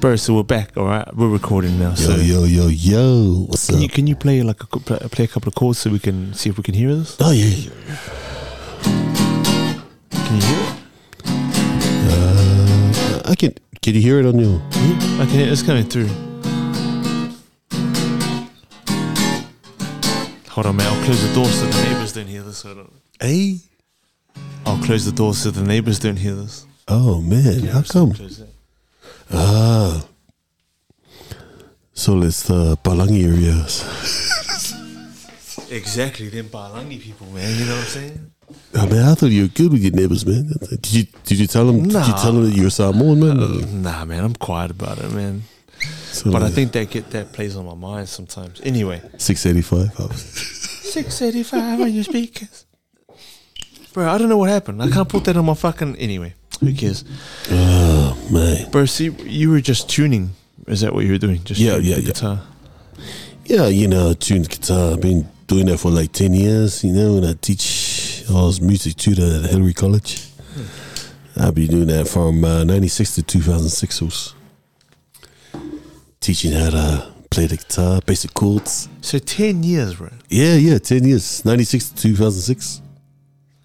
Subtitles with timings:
[0.00, 1.16] Bro, so we're back, all right?
[1.16, 1.90] We're recording now.
[1.90, 3.46] Yo, so yo, yo, yo.
[3.48, 3.82] What's can up?
[3.82, 6.50] you can you play like a, play a couple of chords so we can see
[6.50, 7.16] if we can hear this?
[7.18, 7.46] oh, yeah.
[7.46, 7.70] yeah.
[10.10, 10.74] Can you hear it?
[12.12, 13.54] Uh, I can.
[13.80, 14.60] Can you hear it on your?
[15.18, 16.08] I can hear it's coming through.
[20.50, 20.86] Hold on, man.
[20.92, 22.62] I'll close the door so the neighbors don't hear this.
[22.62, 22.90] Hold on.
[23.18, 23.60] Hey.
[24.66, 26.66] I'll close the door so the neighbors don't hear this.
[26.86, 28.14] Oh man, how so come?
[29.32, 30.04] Ah.
[31.92, 33.82] So it's the Palangi areas.
[35.70, 37.58] Exactly, them Balangi people, man.
[37.58, 38.32] You know what I'm saying?
[38.74, 40.52] I mean, I thought you were good with your neighbors, man.
[40.70, 41.82] Did you did you tell them?
[41.82, 43.40] Did you tell them that you're Samoan, man?
[43.40, 44.22] Uh, nah, man.
[44.22, 45.42] I'm quiet about it, man.
[46.12, 48.60] So, But I think that get that plays on my mind sometimes.
[48.62, 49.90] Anyway, six eighty five.
[50.16, 52.66] six eighty five on your speakers,
[53.92, 54.08] bro.
[54.08, 54.80] I don't know what happened.
[54.82, 55.96] I can't put that on my fucking.
[55.96, 57.04] Anyway, who cares,
[57.50, 58.70] Oh man.
[58.70, 58.86] bro?
[58.86, 60.30] See, you were just tuning.
[60.66, 61.42] Is that what you were doing?
[61.44, 62.06] Just Yeah, yeah, yeah.
[62.06, 62.40] guitar.
[63.44, 64.92] Yeah, you know, tuned guitar.
[64.94, 68.60] I've been doing that for like 10 years, you know, and I teach, I was
[68.60, 70.22] music tutor at Hillary College.
[71.38, 74.02] I've been doing that from uh, 96 to 2006.
[74.02, 74.34] was
[76.20, 78.88] teaching how to play the guitar, basic chords.
[79.00, 80.08] So ten years, bro.
[80.28, 81.44] Yeah, yeah, 10 years.
[81.44, 82.80] 96 to 2006.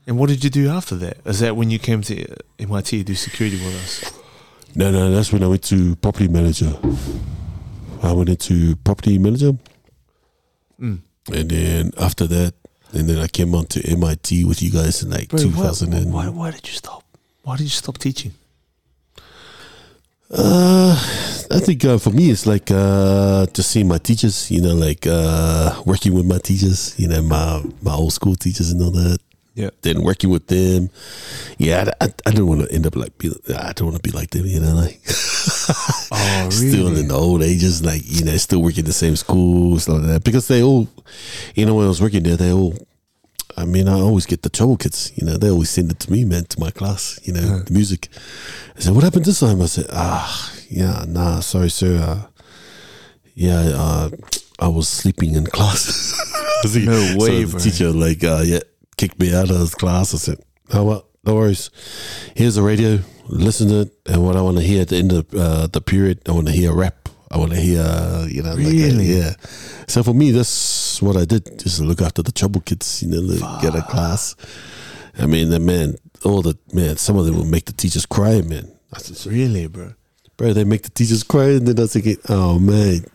[0.08, 1.18] And what did you do after that?
[1.26, 2.26] Is that when you came to
[2.60, 4.20] MIT to do security with us?
[4.76, 6.74] No, no, that's when I went to property manager.
[8.02, 9.54] I went into property manager.
[10.80, 11.00] Mm.
[11.32, 12.54] And then after that,
[12.94, 15.94] and then I came on to MIT with you guys in like Bro, 2000.
[15.94, 17.04] and, why, why did you stop?
[17.44, 18.34] Why did you stop teaching?
[20.34, 20.94] Uh,
[21.52, 25.06] I think uh, for me it's like uh, just seeing my teachers, you know, like
[25.06, 29.20] uh, working with my teachers, you know, my my old school teachers and all that.
[29.54, 29.70] Yeah.
[29.82, 30.90] Then working with them,
[31.58, 34.10] yeah, I, I, I don't want to end up like be, I don't want to
[34.10, 35.02] be like them, you know, like
[36.14, 40.04] Oh, still in the old ages, like you know, still working the same schools like
[40.04, 40.88] that because they all,
[41.56, 42.76] you know, when I was working there, they all.
[43.58, 45.12] I mean, I always get the trouble kids.
[45.16, 47.20] You know, they always send it to me, man, to my class.
[47.24, 47.64] You know, Uh-huh.
[47.66, 48.08] the music.
[48.78, 51.98] I said, "What happened this time?" I said, "Ah, yeah, nah, sorry, sir.
[51.98, 52.28] Uh,
[53.36, 54.10] yeah, uh,
[54.60, 58.44] I was sleeping in class." I was like- No way, so the teacher like, uh,
[58.46, 58.60] yeah,
[59.02, 60.14] kicked me out of his class.
[60.14, 60.38] I said,
[60.74, 61.70] "Oh well, no worries.
[62.36, 63.00] Here's the radio.
[63.28, 65.82] Listen to it, and what I want to hear at the end of uh, the
[65.82, 67.10] period, I want to hear rap.
[67.32, 69.06] I want to hear, uh, you know, like, uh, Really?
[69.06, 69.34] yeah.
[69.88, 71.58] So for me, that's what I did.
[71.58, 74.36] Just look after the trouble kids, you know, like, get a class.
[75.18, 75.96] I mean, the man,
[76.26, 78.70] all the man, some of them will make the teachers cry, man.
[78.94, 79.94] I said, Really, bro.
[80.38, 83.06] bro, they make the teachers cry, and then I was thinking, oh man,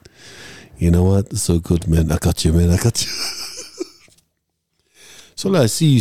[0.79, 1.27] you know what?
[1.31, 2.11] It's so good, man.
[2.11, 2.71] I got you, man.
[2.71, 3.11] I got you.
[5.37, 6.01] so like, I see you,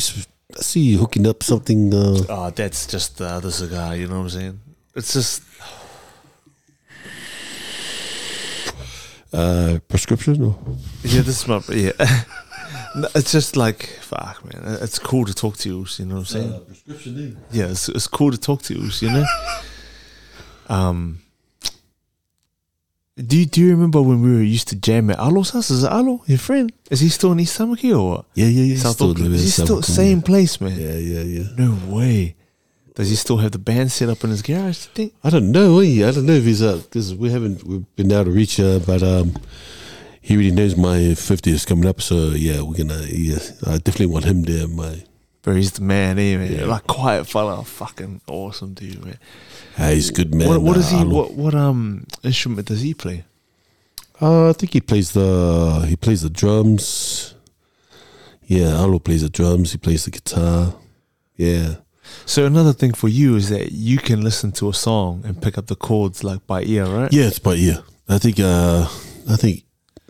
[0.58, 1.94] I see you hooking up something.
[1.94, 3.96] Uh, Oh, that's just the other cigar.
[3.96, 4.60] You know what I'm saying?
[4.96, 5.44] It's just
[9.34, 10.56] uh, prescription or
[11.04, 11.22] yeah.
[11.22, 11.92] This is my yeah.
[12.98, 14.78] No, it's just like fuck, man.
[14.82, 15.86] It's cool to talk to you.
[15.98, 16.66] You know what I'm saying?
[16.66, 17.38] prescription.
[17.52, 18.90] yeah, it's, it's cool to talk to you.
[19.02, 19.26] You know.
[20.70, 21.20] um.
[23.18, 25.70] Do you, do you remember when we were used to jam at Alo's house?
[25.72, 26.70] Is it Alo, your friend?
[26.92, 28.26] Is he still in East Tamaki or what?
[28.34, 28.78] Yeah, yeah, yeah.
[28.78, 29.34] South still Auckland.
[29.36, 30.78] Is he still same place, man?
[30.78, 31.44] Yeah, yeah, yeah.
[31.58, 32.36] No way.
[32.94, 34.88] Does he still have the band set up in his garage?
[34.88, 35.14] Think?
[35.24, 35.80] I don't know.
[35.80, 36.06] eh?
[36.06, 38.80] I don't know if he's out because we haven't we've been able to reach her,
[38.80, 39.34] but um,
[40.22, 42.02] he really knows my 50th is coming up.
[42.02, 43.02] So yeah, we're gonna.
[43.08, 44.68] Yeah, I definitely want him there.
[44.68, 45.04] My
[45.46, 46.52] Bro, he's the man, eh, man?
[46.52, 46.66] Yeah.
[46.66, 49.20] Like quiet fella, fucking awesome dude, man.
[49.78, 50.48] ah, he's a good man.
[50.48, 51.06] what what does uh, he?
[51.06, 53.26] What what um instrument does he play?
[54.20, 57.36] Uh, I think he plays the he plays the drums.
[58.48, 59.72] Yeah, Alo plays the drums.
[59.72, 60.74] He plays the guitar.
[61.36, 61.76] Yeah.
[62.26, 65.60] So another thing for you is that you can listen to a song and pick
[65.60, 67.14] up the chords like by ear, right?
[67.14, 67.84] Yeah, it's by ear.
[68.10, 68.40] I think.
[68.40, 68.88] Uh,
[69.30, 69.62] I think.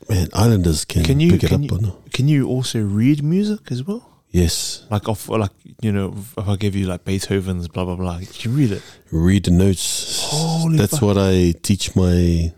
[0.07, 1.71] Man, Islanders can, Can you pick it can up.
[1.71, 1.97] you, or no?
[2.13, 4.14] can you also read music as well?
[4.41, 4.85] Yes.
[4.91, 6.07] Like off like you know
[6.37, 8.81] if I give you like Beethoven's blah blah blah, you read it?
[9.11, 10.19] read the notes.
[10.31, 11.01] Holy that's fuck.
[11.07, 12.51] what I teach my.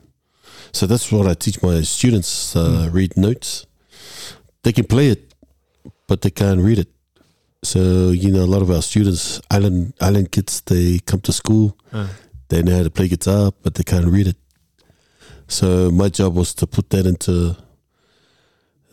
[0.74, 2.56] So that's what I teach my students.
[2.56, 2.96] Uh, Hmm.
[2.98, 3.66] Read notes.
[4.64, 5.22] They can play it,
[6.08, 6.90] but they can't read it.
[7.64, 7.80] So
[8.24, 11.78] you know, a lot of our students, island island kids, they come to school.
[11.94, 12.08] Uh,
[12.50, 14.38] They know how to play guitar, but they can't read it.
[15.48, 17.56] So my job was to put that into,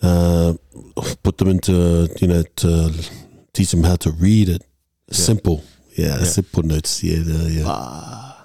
[0.04, 0.54] uh,
[1.22, 2.92] put them into, you know, to
[3.52, 4.62] teach them how to read it.
[5.10, 5.62] Simple,
[5.96, 6.24] yeah, Yeah.
[6.24, 7.02] simple notes.
[7.02, 7.48] Yeah, yeah.
[7.48, 7.64] yeah.
[7.66, 8.44] ah.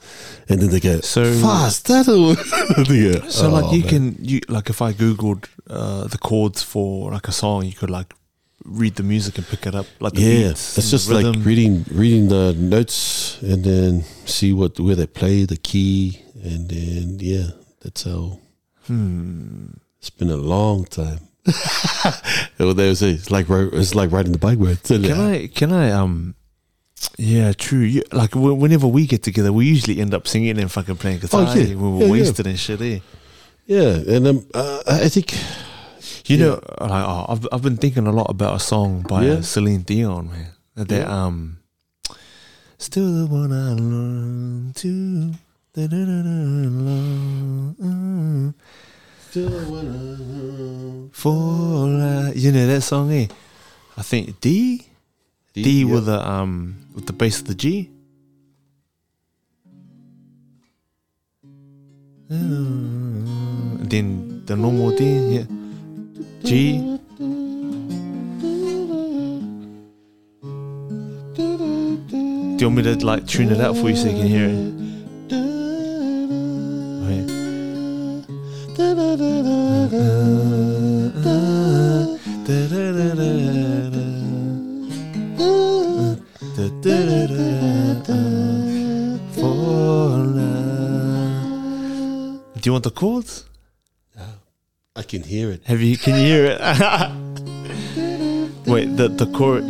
[0.49, 1.85] And then they go So- fast.
[1.87, 2.35] That'll.
[2.35, 6.63] Go, So like "Oh, you man." can you like if I googled uh, the chords
[6.63, 8.13] for like a song, you could like
[8.65, 12.53] read the music and pick it up like yeah, it's just like reading reading the
[12.57, 17.51] notes and then see what where they play the key and then yeah,
[17.81, 18.39] that's how.
[18.87, 19.67] Hmm.
[19.99, 21.19] It's been a long time.
[22.59, 24.57] well, would say it's like it's like riding the bike.
[24.61, 25.47] It's Can I?
[25.47, 25.91] Can I?
[25.91, 26.35] Um.
[27.17, 27.79] Yeah, true.
[27.79, 31.45] You, like whenever we get together, we usually end up singing and fucking playing guitar
[31.47, 31.75] Oh, yeah.
[31.75, 32.11] when we're Yeah, yeah.
[32.11, 32.81] wasted and shit.
[32.81, 32.99] Eh?
[33.65, 35.33] Yeah, and um, uh, I think
[36.27, 36.45] You Yeah.
[36.45, 39.33] know, like oh, I've I've been thinking a lot about a song by Yeah.
[39.33, 40.51] uh, Celine Dion, man.
[40.75, 41.25] That Yeah.
[41.25, 41.59] um,
[42.77, 45.33] still the one I learned to.
[45.73, 48.53] da-da-da-da-da-da,
[49.31, 49.37] For
[51.85, 53.27] uh, you know that song, eh?
[53.95, 54.87] I think D
[55.53, 57.91] D, with the um with the bass of the G.
[62.29, 65.03] And then the normal D,
[65.35, 65.45] yeah.
[66.43, 66.79] G.
[72.57, 74.49] Do you want me to like tune it out for you so you can hear
[74.49, 74.73] it?
[82.49, 82.55] Do
[92.65, 93.45] you want the chords?
[94.95, 95.61] I can hear it.
[95.65, 95.95] Have you?
[95.95, 96.59] Can you hear it?
[98.65, 99.63] Wait, the the chord.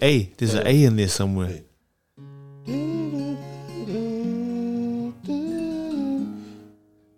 [0.00, 0.34] Think A.
[0.36, 1.60] There's an A in there somewhere.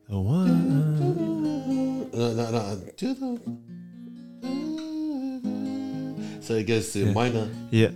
[0.09, 2.11] The one.
[2.13, 2.79] No, no, no.
[6.41, 7.13] So it goes to Yeah.
[7.13, 7.49] minor.
[7.71, 7.91] Yeah.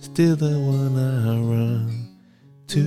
[0.00, 2.08] Still the one I run
[2.68, 2.82] to,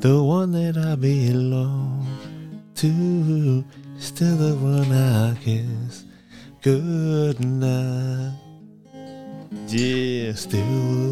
[0.00, 2.06] the one that I belong
[2.74, 3.64] to,
[3.98, 5.87] still the one I kiss.
[6.68, 8.36] Good night.
[9.68, 10.60] Yeah, still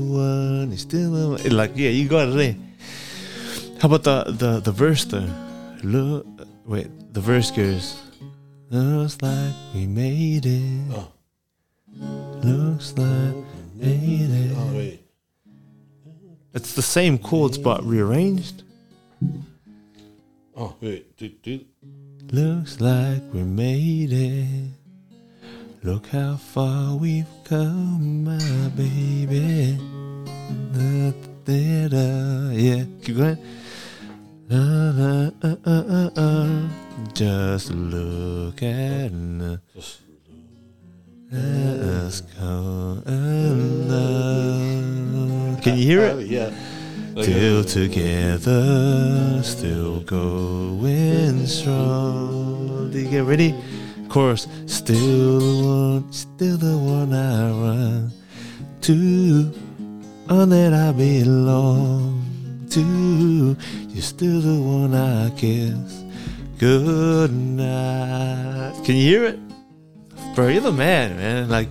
[0.04, 1.56] one, it's still the one.
[1.56, 2.56] Like, yeah, you got it there.
[3.80, 5.30] How about the, the, the verse though?
[5.82, 6.26] Look,
[6.66, 7.98] wait, the verse goes,
[8.68, 10.92] Looks like we made it.
[10.92, 11.10] Oh.
[12.44, 14.52] Looks like we made it.
[14.58, 15.00] Oh, wait.
[16.52, 18.62] It's the same chords but rearranged.
[20.54, 21.16] Oh, wait.
[21.16, 21.64] Do, do.
[22.30, 24.85] Looks like we made it.
[25.86, 29.78] Look how far we've come, my baby.
[30.74, 31.12] Da,
[31.46, 32.50] da, da.
[32.50, 33.38] Yeah, keep going.
[34.50, 36.68] Uh, uh, uh, uh, uh, uh.
[37.14, 39.60] Just look at us.
[39.76, 40.00] Just-
[41.30, 44.02] Let us go under.
[45.62, 46.26] Can you hear Oh, it?
[46.26, 46.50] yeah.
[47.22, 52.90] Still together, still going strong.
[52.92, 53.54] Do you get ready?
[54.16, 54.48] Chorus.
[54.64, 58.12] Still the one, still the one I run
[58.80, 59.52] to,
[60.30, 63.54] on that I belong to.
[63.90, 66.02] You're still the one I kiss.
[66.56, 68.80] Good night.
[68.86, 69.38] Can you hear it?
[70.34, 71.50] Bro, you're the man, man.
[71.50, 71.68] Like,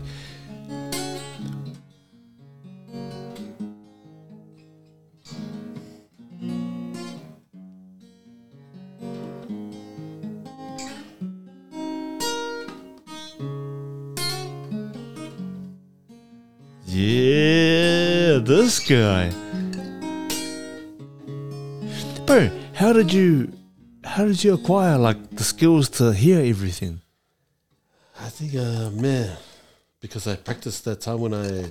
[18.88, 19.30] guy.
[22.26, 23.52] Bro, how did you,
[24.04, 27.02] how did you acquire like the skills to hear everything?
[28.20, 29.38] I think, uh, man,
[30.00, 31.70] because I practiced that time when I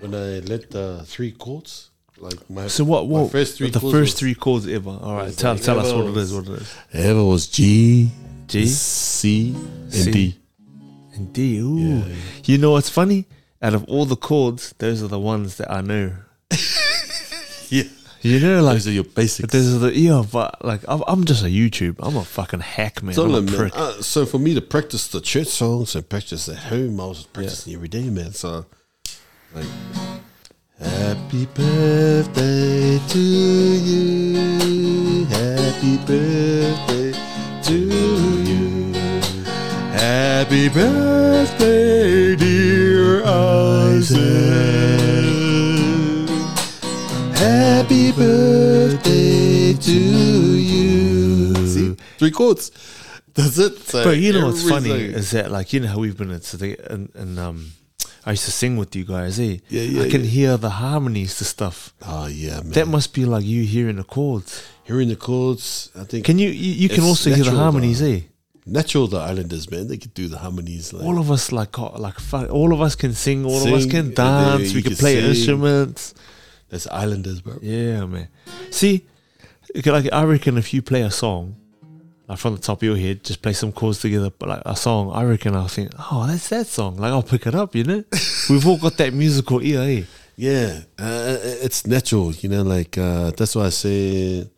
[0.00, 1.90] when I led the three chords.
[2.18, 3.08] Like my So what?
[3.08, 3.30] What?
[3.30, 4.90] first three the first three chords ever.
[4.90, 6.32] All right, tell like tell us what it is.
[6.32, 6.74] What it is.
[6.92, 8.10] Ever was G,
[8.46, 10.10] G C, and C.
[10.12, 10.38] D.
[11.14, 11.58] and D.
[11.58, 11.78] Ooh.
[11.78, 12.14] Yeah.
[12.44, 13.26] You know what's funny?
[13.60, 16.12] Out of all the chords, those are the ones that I know.
[17.70, 17.84] Yeah,
[18.22, 19.52] You know, like those are your basics.
[19.52, 20.22] those are the yeah.
[20.30, 21.96] But like, I'm, I'm just a YouTube.
[21.98, 23.18] I'm a fucking hack man.
[23.18, 23.70] I'm a Totally, man.
[23.74, 27.24] Uh, so for me to practice the church songs and practice at home, I was
[27.24, 28.32] practicing every day, man.
[28.32, 28.66] So,
[29.54, 29.66] like,
[30.78, 35.24] Happy birthday to you.
[35.26, 37.12] Happy birthday
[37.62, 37.78] to
[38.44, 38.92] you.
[39.92, 44.93] Happy birthday, dear Isaac.
[47.44, 51.54] Happy birthday to you.
[51.68, 52.70] See, three chords.
[53.34, 53.78] That's it.
[53.80, 56.42] So But you know what's funny is that like you know how we've been at
[56.42, 57.72] today and, and um
[58.24, 59.58] I used to sing with you guys, eh?
[59.68, 60.26] Yeah, yeah, I can yeah.
[60.36, 61.92] hear the harmonies to stuff.
[62.00, 62.70] Oh yeah, man.
[62.70, 64.66] That must be like you hearing the chords.
[64.84, 68.06] Hearing the chords, I think Can you you, you can also hear the harmonies, though.
[68.06, 68.20] eh?
[68.66, 69.88] natural the Islanders, man.
[69.88, 70.94] They could do the harmonies.
[70.94, 72.16] Like, All of us like got- like
[72.50, 75.16] all of us can sing, all of us can dance, you we can can play
[75.20, 75.28] sing.
[75.32, 76.14] instruments.
[76.68, 77.58] That's Islanders, bro.
[77.62, 78.28] Yeah, man.
[78.70, 79.06] See,
[79.84, 81.56] like I reckon if you play a song,
[82.28, 84.76] like from the top of your head, just play some chords together, but like a
[84.76, 86.96] song, I reckon I'll think, oh, that's that song.
[86.96, 88.04] Like I'll pick it up, you know.
[88.50, 90.04] We've all got that musical ear, eh?
[90.36, 92.62] Yeah, uh, it's natural, you know.
[92.62, 94.48] Like uh, that's why I say,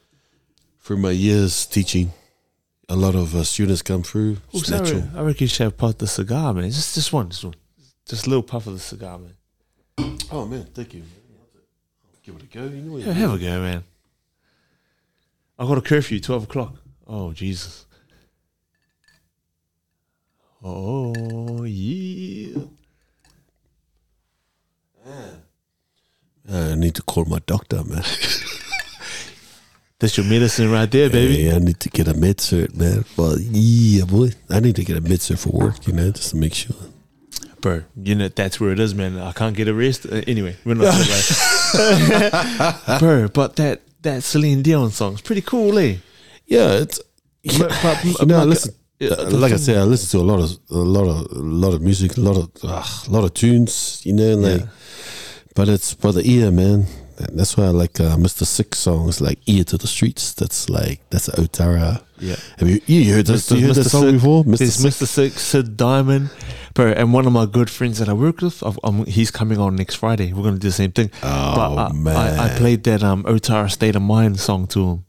[0.80, 2.12] through my years teaching,
[2.88, 4.38] a lot of uh, students come through.
[4.52, 5.04] It's I, natural.
[5.14, 6.70] I reckon you should have puffed the cigar, man.
[6.70, 7.54] Just just one, just one,
[8.08, 10.18] just a little puff of the cigar, man.
[10.30, 11.02] Oh man, thank you.
[12.26, 12.64] Give it a go.
[12.64, 13.84] You know Yeah, have a go, man.
[15.56, 16.74] I got a curfew, twelve o'clock.
[17.06, 17.86] Oh Jesus.
[20.60, 22.62] Oh yeah.
[26.52, 28.02] I need to call my doctor, man.
[30.00, 31.44] That's your medicine right there, baby.
[31.44, 33.04] Hey, I need to get a med cert, man.
[33.16, 34.30] Well, yeah, boy.
[34.50, 36.74] I need to get a med cert for work, you know, just to make sure.
[37.66, 39.18] Bro, you know that's where it is, man.
[39.18, 40.12] I can't get arrested.
[40.12, 45.76] Uh, anyway, we're not talking about Bro, but that that Celine Dion song's pretty cool,
[45.78, 45.96] eh?
[46.46, 47.00] Yeah, it's.
[47.58, 48.74] But- but- you know, like- listen.
[48.98, 51.38] Yeah, uh, like I said, I listen to a lot of a lot of a
[51.42, 54.60] lot of music, a lot of uh, a lot of tunes, you know, like.
[54.60, 54.66] Yeah.
[55.54, 56.86] But it's for the ear, man.
[57.18, 58.44] And that's why I like uh, Mr.
[58.44, 62.02] Six songs, like "Ear to the Streets." That's like that's Otara.
[62.18, 62.36] Yeah.
[62.58, 63.50] Have you you heard this?
[63.50, 63.58] Mr.
[63.58, 63.90] You heard that Mr.
[63.90, 64.12] song Six.
[64.12, 64.58] before, Mr.
[64.58, 64.96] There's Six?
[64.96, 65.06] Mr.
[65.06, 66.30] Six, Sid Diamond,
[66.74, 68.62] bro, and one of my good friends that I work with.
[68.62, 70.32] I've, um, he's coming on next Friday.
[70.32, 71.10] We're gonna do the same thing.
[71.22, 74.80] Oh but I, man, I, I played that um Otara State of Mind song to
[74.88, 75.04] him.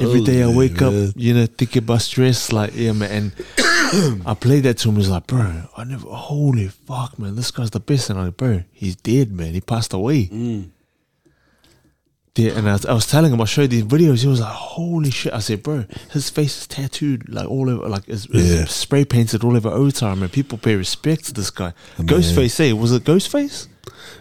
[0.00, 3.10] Every day I wake up, you know, thinking about stress, like yeah, man.
[3.10, 3.32] And
[4.26, 4.96] I played that to him.
[4.96, 6.08] He's like, bro, I never.
[6.08, 8.10] Holy fuck, man, this guy's the best.
[8.10, 9.52] And I'm like, bro, he's dead, man.
[9.54, 10.26] He passed away.
[10.26, 10.70] Mm.
[12.34, 14.22] Yeah, and I was, I was telling him, I showed these videos.
[14.22, 17.86] He was like, "Holy shit!" I said, "Bro, his face is tattooed like all over,
[17.90, 20.30] like it's, it's spray painted all over Otar, man.
[20.30, 21.74] People pay respect to this guy.
[21.98, 22.06] Man.
[22.06, 22.72] Ghostface, eh?
[22.72, 23.68] Was it Ghostface?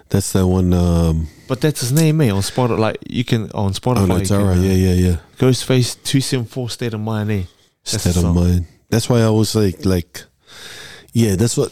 [0.09, 0.73] That's that one.
[0.73, 2.31] Um, But that's his name, eh?
[2.31, 4.11] On Spotify, like you can on Spotify.
[4.11, 4.57] oh, you can, Otara.
[4.57, 5.15] uh, Yeah, yeah, yeah.
[5.37, 7.43] Ghostface two seven four State of Mind, eh?
[7.85, 8.35] That's State of song.
[8.35, 8.65] mind.
[8.91, 10.23] That's why I was like, like,
[11.13, 11.35] yeah.
[11.35, 11.71] That's what.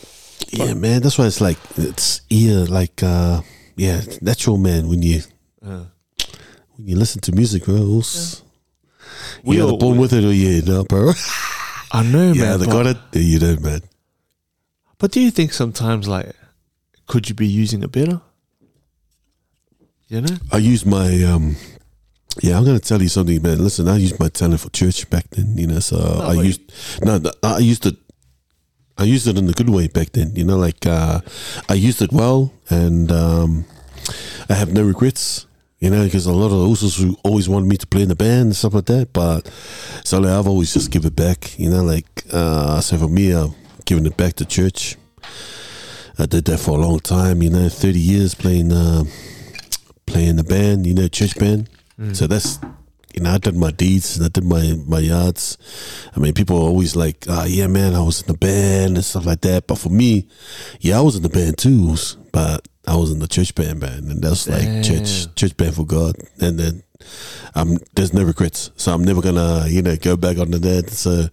[0.52, 1.02] Yeah, man.
[1.04, 3.42] That's why it's like it's ear, like, uh,
[3.76, 4.88] yeah, natural, man.
[4.88, 5.22] When you
[5.62, 5.86] Uh,
[6.76, 8.42] when you listen to music, bro, it's,
[9.44, 11.12] We you either all- born with it or you no, bro.
[11.92, 12.60] I know, yeah, man.
[12.60, 12.98] they got it.
[13.14, 13.82] Yeah, you don't, man.
[14.98, 16.34] But do you think sometimes, like,
[17.08, 18.22] could you be using it better?
[20.08, 20.38] You know?
[20.52, 21.56] I use my um
[22.41, 23.63] yeah, I'm gonna tell you something, man.
[23.63, 25.79] Listen, I used my talent for church back then, you know.
[25.79, 26.62] So I used
[27.03, 27.95] no, I used it.
[28.98, 30.57] I used it in a good way back then, you know.
[30.57, 31.21] Like uh,
[31.67, 33.65] I used it well, and um,
[34.50, 35.48] I have no regrets,
[35.79, 38.15] you know, because a lot of usos who always wanted me to play in the
[38.15, 39.12] band and stuff like that.
[39.12, 39.51] But
[40.03, 41.83] so like, I've always just give it back, you know.
[41.83, 43.55] Like uh, so for me, I'm
[43.86, 44.98] giving it back to church.
[46.17, 48.71] I did that for a long time, you know, thirty years playing.
[48.71, 49.03] Uh,
[50.05, 51.69] playing the band, you know, church band.
[52.00, 52.15] Mm.
[52.15, 52.60] So that's,
[53.13, 55.58] you know, I did my deeds and I did my my yards.
[56.15, 59.03] I mean, people are always like, "Ah, yeah, man, I was in the band and
[59.03, 60.27] stuff like that." But for me,
[60.79, 61.96] yeah, I was in the band too,
[62.32, 65.34] but I was in the church band band, and that's like church Damn.
[65.36, 66.15] church band for God.
[66.39, 66.84] And then,
[67.56, 70.89] um, there's no regrets, so I'm never gonna, you know, go back onto that.
[70.91, 71.27] So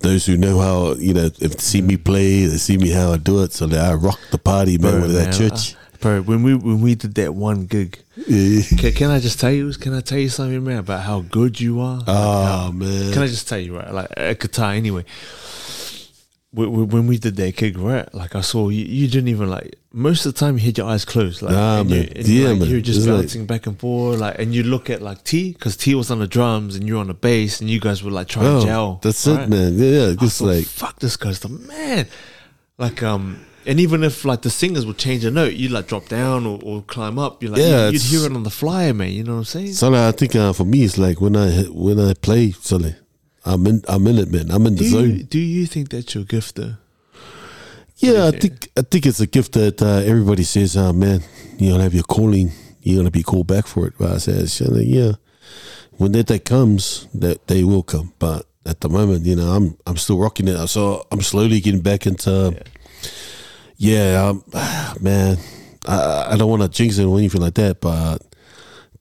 [0.00, 3.12] those who know how, you know, if they see me play, they see me how
[3.12, 5.74] I do it, so that I rock the party, man, Bro, with that man, church.
[6.04, 8.60] Bro, when we when we did that one gig, Yeah.
[8.78, 9.72] can, can I just tell you?
[9.72, 11.96] Can I tell you something, man, about how good you are?
[11.98, 13.12] Like, Oh how- man.
[13.12, 13.92] Can I just tell you, right?
[13.92, 15.04] Like a guitar, anyway.
[16.56, 18.12] Wh- wh- When we did that gig, right?
[18.14, 19.74] Like I saw you, you didn't even like.
[19.92, 22.08] Most of the time, you had your eyes closed, like Nah, and you, man.
[22.16, 22.68] and, Yeah, like, man.
[22.68, 25.52] You're just It's like- bouncing back and forth, like, and you look at like T,
[25.52, 28.10] because T was on the drums and you're on the bass, and you guys were
[28.10, 29.00] like trying Oh, to gel.
[29.02, 29.40] That's right?
[29.42, 29.78] it, man.
[29.78, 30.06] Yeah, yeah.
[30.12, 32.06] I Just like fuck, this guy's the man.
[32.78, 36.08] Like, um, and even if like the singers would change a note, you'd like drop
[36.08, 37.42] down or, or climb up.
[37.42, 39.10] You're like, Yeah, you'd, you'd hear it on the fly, man.
[39.10, 39.72] You know what I'm saying?
[39.72, 42.76] so like, I think uh, for me it's like when I when I play, so
[42.76, 42.96] like,
[43.44, 44.50] I'm in I'm in it, man.
[44.50, 45.10] I'm in the do zone.
[45.10, 46.74] you, do you think that's your gift, though?
[47.96, 48.68] yeah, I think?
[48.76, 51.22] I think it's a gift that uh, everybody says, "Oh man,
[51.58, 52.50] you're gonna have your calling.
[52.82, 55.12] You're gonna be called back for it." But I like, "Yeah,
[55.92, 59.76] when that day comes, that day will come." But at the moment, you know, I'm
[59.86, 60.66] I'm still rocking it.
[60.68, 62.54] So I'm slowly getting back into.
[62.56, 62.62] Yeah,
[64.28, 64.44] um,
[65.00, 65.38] man,
[65.86, 68.18] I I don't want to jinx it or anything like that, but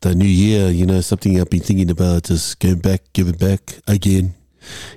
[0.01, 3.79] the new year, you know, something I've been thinking about just going back, giving back
[3.87, 4.35] again.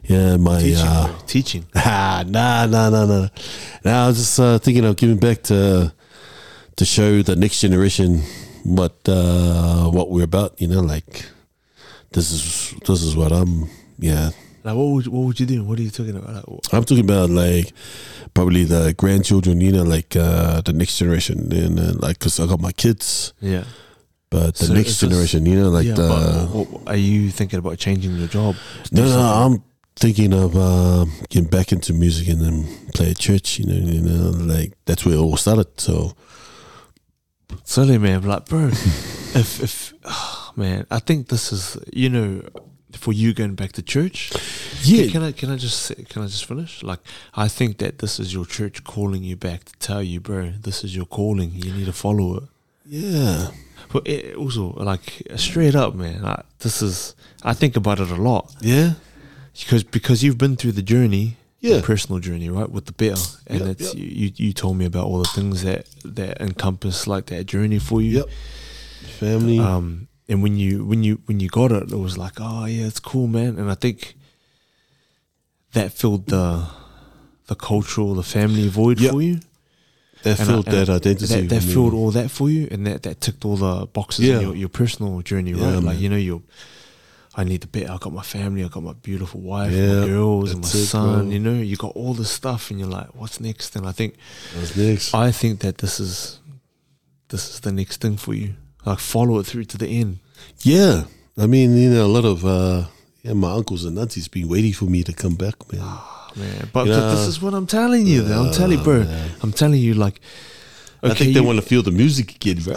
[0.04, 1.66] Yeah, my Teaching, uh, teaching.
[1.74, 3.28] Ah, nah, nah, nah, nah.
[3.84, 5.92] Nah, I was just uh, thinking of giving back to
[6.76, 8.22] to show the next generation
[8.64, 10.60] what uh, what we're about.
[10.60, 11.26] You know, like
[12.12, 13.68] this is this is what I'm.
[13.98, 14.30] Yeah,
[14.66, 15.62] Like, what would what would you do?
[15.62, 16.34] What are you talking about?
[16.34, 17.72] Like, what- I'm talking about like
[18.34, 19.60] probably the grandchildren.
[19.60, 21.52] You know, like uh, the next generation.
[21.52, 23.62] And uh, like, cause I got my kids, yeah,
[24.28, 25.46] but the So next it's just- generation.
[25.46, 25.94] You know, like yeah.
[25.94, 26.48] the.
[26.52, 28.56] what, what- are you thinking about changing your job?
[28.90, 29.52] No, no, something?
[29.60, 29.62] I'm
[29.94, 33.60] thinking of um getting back into music and then play at church.
[33.60, 35.80] You know, you know, like that's where it all started.
[35.80, 36.12] So
[37.64, 42.42] Silly man, like bro, if if oh, man, I think this is you know
[42.96, 44.32] for you going back to church.
[44.82, 46.82] yeah, Can I can I just can I just finish?
[46.82, 47.00] Like
[47.34, 50.82] I think that this is your church calling you back to tell you, bro, this
[50.84, 51.50] is your calling.
[51.52, 52.42] You need to follow it.
[52.86, 53.48] yeah,
[53.92, 56.22] But it also like straight up, man.
[56.22, 58.94] Like, this is I think about it a lot yeah,
[59.58, 61.80] because because you've been through the journey, Yeah.
[61.82, 63.96] personal journey, right, with the better, and Yep, it's yep.
[63.96, 67.78] You, you you told me about all the things that that encompass like that journey
[67.78, 68.18] for you.
[68.18, 68.28] yep.
[69.20, 72.64] Family, Um, and when you when you when you got it, it was like, oh
[72.66, 73.58] yeah, it's cool, man.
[73.58, 74.14] And I think
[75.72, 76.66] that filled the
[77.46, 79.12] the cultural, the family void Yep.
[79.12, 79.40] for you.
[80.22, 81.26] that And filled and that identity.
[81.42, 84.36] That, that filled all that for you, and that, that ticked all the boxes Yeah.
[84.36, 85.82] in your, your personal journey, Yeah, right?
[85.82, 86.42] Like you know, you
[87.38, 87.88] I need the bit.
[87.90, 88.64] I got my family.
[88.64, 91.20] I got my beautiful wife, Yeah, my girls, and my it, son.
[91.26, 91.30] bro.
[91.30, 93.76] You know, you got all this stuff, and you're like, what's next?
[93.76, 94.14] And I think
[94.56, 95.14] What's next?
[95.14, 96.40] I think that this is
[97.28, 98.54] this is the next thing for you.
[98.86, 100.18] Like follow it through to the end.
[100.62, 101.04] yeah,
[101.36, 102.84] I mean, you know, a lot of uh,
[103.22, 105.80] yeah, my uncles and aunties been waiting for me to come back, man.
[105.84, 106.68] Oh, man.
[106.72, 108.22] But, You but know, this is what I'm telling you.
[108.22, 108.44] though.
[108.44, 109.02] I'm telling you, bro.
[109.04, 109.30] man.
[109.42, 110.20] I'm telling you, like,
[111.02, 112.74] I think they you- want to feel the music again, bro.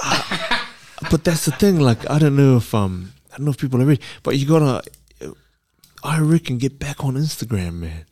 [1.12, 1.80] but that's the thing.
[1.80, 4.01] Like, I don't know if um, I don't know if people are ready.
[4.24, 4.82] But you gotta,
[6.04, 8.06] I reckon, get back on Instagram, man.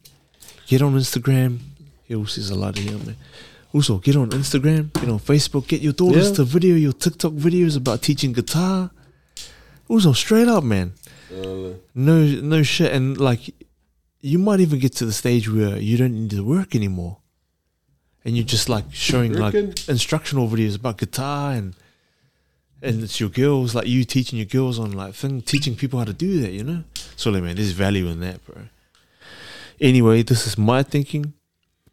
[0.68, 1.60] Get on Instagram.
[2.04, 3.16] He also says a lot here, man.
[3.74, 4.91] Also, get on Instagram.
[4.93, 5.68] Get on Facebook.
[5.68, 6.35] Get your daughters Yeah.
[6.35, 8.92] to video your TikTok videos about teaching guitar.
[9.89, 10.94] Also, straight up, man.
[11.31, 12.92] No, no shit.
[12.94, 13.53] And like,
[14.22, 17.18] you might even get to the stage where you don't need to work anymore,
[18.25, 19.53] and you're just like showing like
[19.87, 21.75] instructional videos about guitar and
[22.81, 26.05] and it's your girls, like you teaching your girls on like thing, teaching people how
[26.05, 26.51] to do that.
[26.51, 26.83] You know,
[27.15, 28.63] so like, man, there's value in that, bro.
[29.79, 31.33] Anyway, this is my thinking.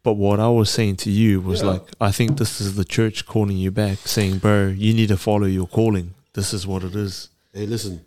[0.05, 1.71] But what I was saying to you was Yeah.
[1.71, 5.17] like, I think this is the church calling you back, saying, bro, you need to
[5.17, 6.13] follow your calling.
[6.33, 7.29] This is what it is.
[7.53, 8.01] Hey, listen,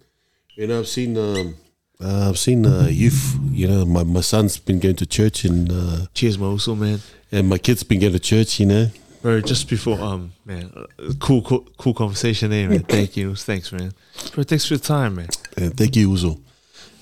[0.55, 1.57] you know, I've seen, um,
[2.01, 3.37] uh, I've seen uh, youth.
[3.51, 7.01] You know, my, my son's been going to church, and uh, Cheers, Mosul, man.
[7.33, 8.61] and my kids been going to church.
[8.61, 8.87] You know,
[9.21, 12.85] Bro, just before, um, man, uh, cool, cool, cool conversation there, man.
[12.97, 13.93] Thank you, thanks, man.
[14.33, 15.29] Bro, thanks for your time, man.
[15.57, 16.39] and thank you, Uso.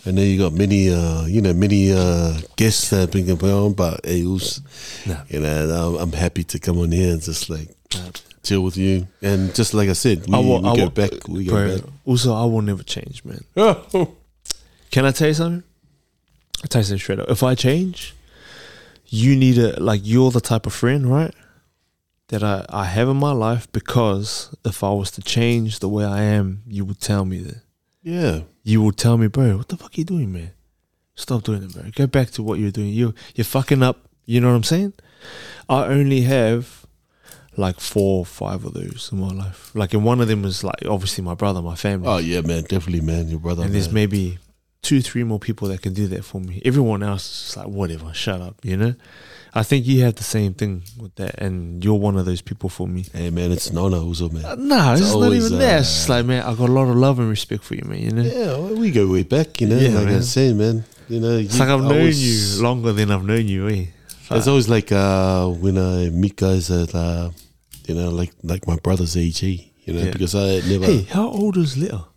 [0.06, 3.52] And then you got many, uh, you know, many uh, guests that have been going
[3.52, 4.60] on, but hey, Uz,
[5.04, 5.22] Nah.
[5.28, 8.10] you know, I'm, I'm happy to come on here and just like Nah.
[8.42, 9.08] chill with you.
[9.20, 11.12] And just like I said, we, I will- we I go will- back.
[11.28, 11.84] We go Bro, back.
[12.04, 13.40] also, I will never change, man.
[14.92, 15.64] Can I tell you something?
[16.62, 17.28] I'll tell you something straight up.
[17.28, 18.14] If I change,
[19.08, 21.34] you need a, like, you're the type of friend, right?
[22.28, 26.04] That I, I have in my life because if I was to change the way
[26.04, 27.60] I am, you would tell me that.
[28.02, 30.50] Yeah, You will tell me, bro, what the fuck are you doing, man?
[31.14, 31.84] Stop doing it, bro.
[31.94, 32.88] Go back to what you're doing.
[32.88, 34.08] You you're fucking up.
[34.24, 34.92] You know what I'm saying?
[35.68, 36.84] I only have
[37.56, 39.70] like four or five of those in my life.
[39.76, 42.08] Like, and one of them is like obviously my brother, my family.
[42.08, 43.62] Oh yeah, man, definitely, man, your brother.
[43.62, 44.38] and there's maybe
[44.88, 46.54] two, three more people that can do that for me.
[46.64, 48.94] Everyone else is just like, whatever, shut up, you know?
[49.60, 52.68] I think you have the same thing with that, and you're one of those people
[52.68, 53.02] for me.
[53.12, 54.44] Hey man, it's an honor, Uso, man.
[54.44, 55.74] Uh, nah, it's, It's not even that.
[55.76, 57.84] uh, It's just like, man, I got a lot of love and respect for you,
[57.86, 58.22] man, you know?
[58.22, 59.78] Yeah, well, we go way back, you know.
[59.78, 60.22] Yeah, like I man.
[60.22, 63.86] said, man, you know, It's like I've known you longer than I've known you, eh?
[64.30, 67.30] It's always like uh, when I meet guys that, uh,
[67.88, 69.20] you know, like like my brother's eh,
[69.86, 70.10] you know, Yeah.
[70.10, 70.84] because I never.
[70.84, 72.08] Hey, how old is Little?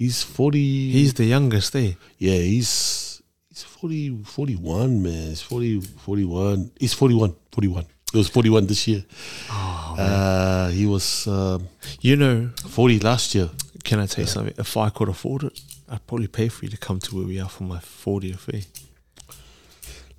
[0.00, 0.90] He's forty.
[0.96, 1.92] He's the youngest, eh?
[2.18, 5.28] yeah, he's he's 40, 41, man.
[5.28, 6.70] He's 40, 41.
[6.80, 7.84] He's 41, 41.
[8.12, 9.04] He was forty one this year.
[9.50, 11.68] Oh, Uh, he was um,
[12.00, 13.50] You know, forty last year.
[13.84, 14.54] can I tell you something?
[14.58, 17.38] If I could afford it, I'd probably pay for you to come to where we
[17.38, 18.62] are for my 40th, eh?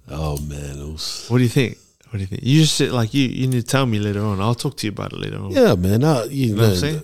[0.09, 1.25] Oh man, it was.
[1.29, 1.77] What do you think?
[2.09, 2.43] What do you think?
[2.43, 3.27] You just sit like you.
[3.27, 4.39] You need to tell me later on.
[4.41, 5.51] I'll talk to you about it later on.
[5.51, 6.03] Yeah, man.
[6.03, 7.01] Uh, you, You know what I'm saying?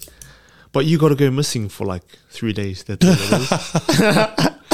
[0.71, 2.83] But you got to go missing for like three days.
[2.83, 4.53] That's all.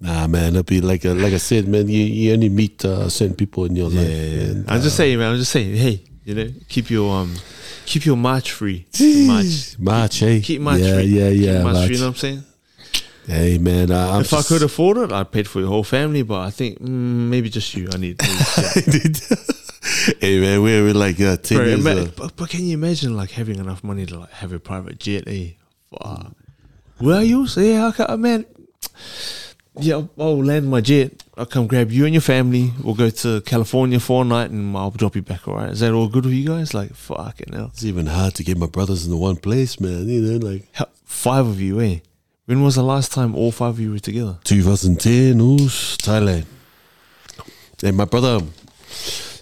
[0.00, 0.50] Nah, man.
[0.50, 1.88] It'll be like uh, like I said, man.
[1.88, 4.06] You, you only meet uh, certain people in your life.
[4.06, 5.32] and, I'm just uh, saying, man.
[5.32, 5.76] I'm just saying.
[5.76, 7.34] Hey, you know, keep your um,
[7.86, 8.86] keep your March free.
[9.00, 9.78] March.
[9.78, 10.40] March, eh?
[10.40, 11.04] Keep March yeah, free.
[11.04, 11.62] yeah, Keep yeah.
[11.62, 11.86] March March.
[11.86, 11.94] free.
[11.94, 12.44] You know what I'm saying?
[13.26, 16.22] Hey man, uh, if I could afford it, I'd pay for your whole family.
[16.22, 17.88] But I think mm, maybe just you.
[17.90, 18.20] I need.
[20.20, 21.80] hey man, we're, we're like uh, ten Bro, years.
[21.86, 24.58] ima- uh, but, but can you imagine like having enough money to like have a
[24.58, 25.24] private jet?
[25.26, 25.50] Eh?
[25.90, 26.32] Fuck.
[26.98, 27.46] Where are you?
[27.46, 28.46] So, yeah, okay, man.
[29.78, 31.22] Yeah, I'll- I'll land my jet.
[31.36, 32.72] I'll come grab you and your family.
[32.82, 35.48] We'll go to California for a night, and I'll drop you back.
[35.48, 35.70] All right?
[35.70, 36.72] Is that all good with you guys?
[36.74, 37.70] Like, fucking hell.
[37.72, 40.08] it's even hard to get my brothers in the one place, man.
[40.08, 41.98] You know, like How- Five of you, eh?
[42.46, 44.38] When was the last time all five of you were together?
[44.44, 46.44] 2010, Oos, Thailand.
[47.82, 48.40] And my brother,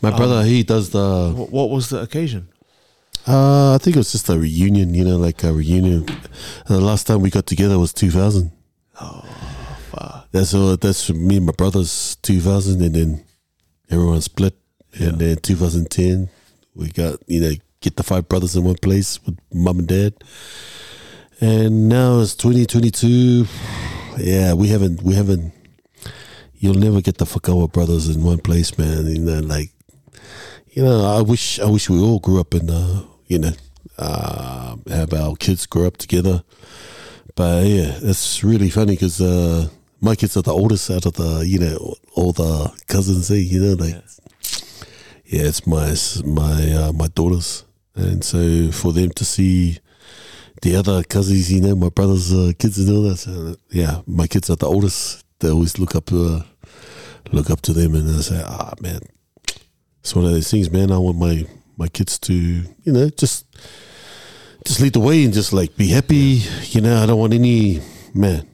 [0.03, 1.33] my brother, he does the.
[1.35, 2.49] What, what was the occasion?
[3.27, 4.95] Uh, I think it was just a reunion.
[4.95, 6.07] You know, like a reunion.
[6.67, 8.51] the last time we got together was 2000.
[9.01, 9.21] Oh,
[9.91, 10.29] Fuck.
[10.33, 10.77] That's all.
[10.77, 12.17] That's me and my brothers.
[12.23, 13.25] 2000, and then
[13.91, 14.55] everyone split.
[14.95, 16.29] And then 2010,
[16.75, 20.15] we got you know get the five brothers in one place with mum and dad.
[21.41, 23.47] And now it's 2022.
[24.19, 25.53] Yeah, we haven't we haven't.
[26.55, 29.07] You'll never get the Fakawa brothers in one place, man.
[29.07, 29.71] You know, like
[30.73, 33.53] you know, I wish I wish we all grew up in uh, you know,
[33.99, 36.43] uh, have our kids grow up together.
[37.35, 39.69] But yeah, it's really funny because uh,
[40.01, 43.31] my kids are the oldest out of the you know all the cousins.
[43.31, 44.03] Eh, you know, like
[45.27, 49.79] yeah, it's my it's my uh, my daughters, and so for them to see
[50.63, 53.17] the other cousins, you know, my brother's uh, kids and all that.
[53.17, 55.25] So, yeah, my kids are the oldest.
[55.41, 56.43] They always look up uh,
[57.33, 59.01] look up to them, and they say, "Ah, man,
[60.03, 60.91] it's one of those things, man.
[60.91, 63.47] I want my my kids to, you know, just
[64.65, 66.43] just lead the way and just like be happy.
[66.71, 67.81] You know, I don't want any
[68.13, 68.49] man.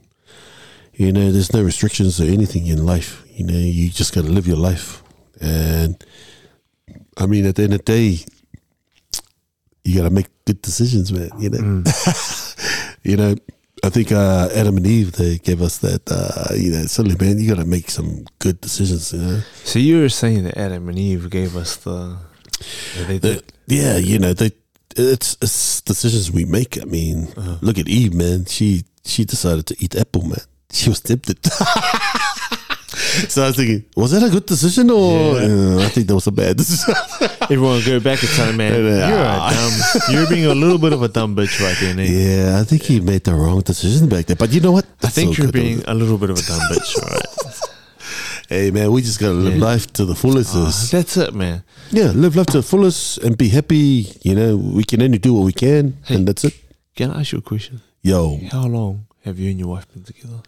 [0.93, 3.25] You know, there's no restrictions or anything in life.
[3.31, 5.03] You know, you just got to live your life.
[5.41, 6.05] And
[7.17, 8.19] I mean, at the end of the day,
[9.85, 11.31] you got to make good decisions, man.
[11.39, 12.97] You know, mm.
[13.05, 13.35] you know.
[13.85, 16.03] I think uh, Adam and Eve they gave us that.
[16.11, 19.13] Uh, you know, suddenly, man, you got to make some good decisions.
[19.13, 22.17] You know, So you were saying that Adam and Eve gave us the.
[23.21, 24.51] The- yeah, you know, they
[24.97, 26.81] it's, it's decisions we make.
[26.81, 27.29] I mean,
[27.61, 28.47] look at Eve, man.
[28.47, 30.41] She she decided to eat apple, man.
[30.73, 31.39] She was tempted.
[33.29, 35.47] so I was thinking, was that a good decision or Yeah.
[35.49, 36.95] Uh, I think that was a bad decision.
[37.43, 39.73] Everyone go back and tell him, man, you're a dumb.
[40.15, 42.11] You're being a little bit of a dumb bitch right there, Nate.
[42.11, 44.37] yeah, I think he made the wrong decision back there.
[44.37, 44.85] But you know what?
[44.85, 45.55] I That's think you're good.
[45.55, 47.61] being a little bit of a dumb bitch, all right?
[48.49, 49.65] Hey, man, we just gotta live Yeah.
[49.73, 50.53] life to the fullest.
[50.57, 51.63] Ah, that's it, man.
[51.91, 54.09] yeah, live life to the fullest and be happy.
[54.23, 56.55] You know, we can only do what we can, and that's it.
[56.97, 57.83] Can I ask you a question?
[58.03, 60.41] Yo, How long have you and your wife been together?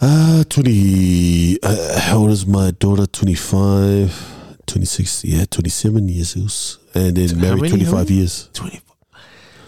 [0.00, 1.58] Uh, 20.
[1.62, 3.06] Uh, how old is my daughter?
[3.06, 6.36] 25, 26, yeah, 27 years.
[6.36, 8.48] It was, and then How married many, 25 years.
[8.52, 8.96] 24.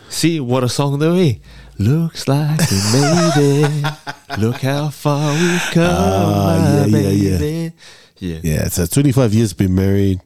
[0.08, 1.34] See what a song though, eh?
[1.78, 4.38] Looks like we made it.
[4.38, 7.70] Look how far we've come, Ah, my yeah, yeah, yeah.
[8.18, 8.40] Yeah.
[8.42, 10.20] Yeah, so 25 years been married.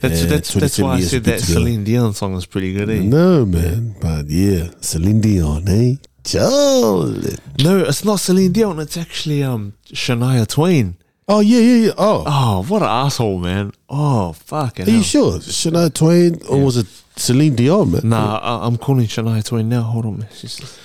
[0.00, 1.40] That's that's that's why I said that.
[1.40, 3.02] Celine Dion song is pretty good, eh?
[3.02, 3.96] No, man.
[4.00, 5.96] But yeah, Celine Dion, eh?
[6.34, 8.78] No, it's not Celine Dion.
[8.80, 10.96] It's actually um Shania Twain.
[11.30, 11.92] Oh, yeah, yeah, yeah.
[11.98, 13.72] Oh, Oh, what an asshole, man!
[13.90, 14.86] Oh, fucking.
[14.88, 15.32] are you sure?
[15.40, 16.86] Shania Twain or was it
[17.16, 18.00] Celine Dion, man?
[18.04, 19.82] Nah, I, I'm calling Shania Twain now.
[19.82, 20.28] Hold on, man.
[20.34, 20.78] She's-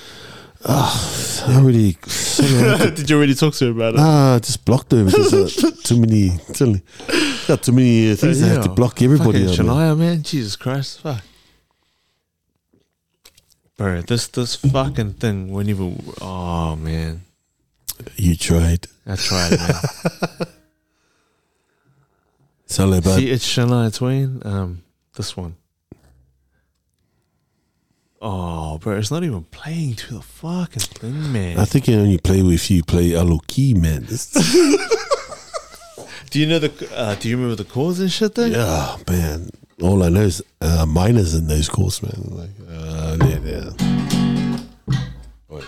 [0.65, 1.97] I already.
[2.95, 3.99] Did you already talk to her about it?
[3.99, 6.79] Ah, I just blocked her because uh, too many, too,
[7.47, 8.75] got too many uh, things I have to Yeah.
[8.75, 9.45] block everybody.
[9.45, 9.75] Fucking man.
[9.75, 10.23] Shania, man.
[10.23, 11.21] Jesus Christ, fuck.
[13.77, 16.01] Bro, this this fucking thing won't even.
[16.21, 17.21] Oh man,
[18.15, 18.87] You tried.
[19.05, 19.75] I tried, man.
[22.65, 24.41] It's all about See, it's Shania Twain.
[24.45, 24.81] Um,
[25.15, 25.55] this one.
[28.21, 31.59] Oh, bro, it's not even playing to the fucking thing, man.
[31.59, 34.05] I think you only play with you play Aloki, man.
[36.31, 36.71] Do you know the?
[36.95, 38.33] Uh, do you remember the chords and shit?
[38.33, 38.45] Though?
[38.45, 39.51] yeah, man.
[39.83, 42.13] All I know is uh, minors in those calls, man.
[42.31, 43.69] Like, uh, yeah, yeah.
[45.49, 45.65] Wait.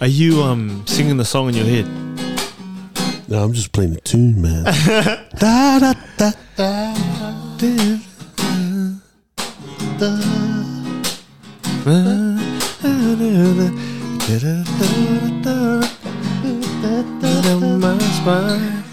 [0.00, 1.86] Are you um singing the song in your head?
[3.28, 4.64] No, I'm just playing the tune, man.
[5.38, 5.94] da, da,
[6.56, 7.70] da, da,
[9.98, 10.10] da,
[17.78, 18.84] my spine.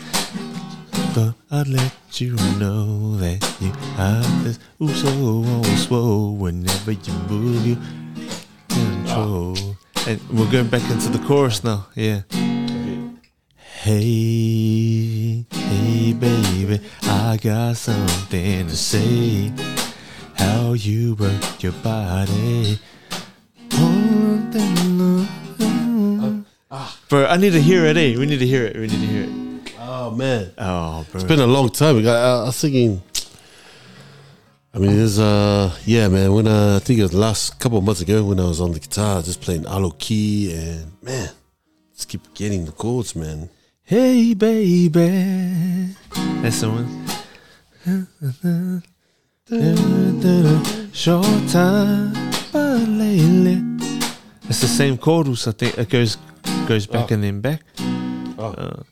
[1.13, 6.35] But I'd let you know that you have this ooh so oh, oh, oh, swole
[6.35, 7.77] whenever you move you
[8.69, 9.55] control.
[10.07, 11.87] And we're going back into the chorus now.
[11.95, 12.21] Yeah.
[13.83, 19.51] Hey, hey, baby, I got something to say.
[20.35, 22.79] How you work your body.
[27.09, 28.15] Bro, I need to hear it, eh?
[28.17, 28.75] We need to hear it.
[28.75, 29.73] We need to hear it.
[29.79, 31.19] Oh man, Oh, bro.
[31.19, 31.97] it's been a long time.
[32.07, 33.01] I, I, I was thinking.
[34.73, 36.31] I mean, there's uh, yeah, man.
[36.33, 38.71] When uh, I think it was last couple of months ago when I was on
[38.71, 41.29] the guitar, just playing Alo key, and man,
[41.93, 43.49] just keep getting the chords, man.
[43.91, 45.89] Hey, baby.
[46.41, 46.87] That's the one.
[50.93, 52.13] Short time,
[52.53, 53.61] but lately.
[54.47, 55.45] It's the same chorus.
[55.47, 56.17] I think it goes
[56.67, 57.13] goes back Oh.
[57.15, 57.63] and then back.
[58.39, 58.53] Oh.
[58.57, 58.83] Uh,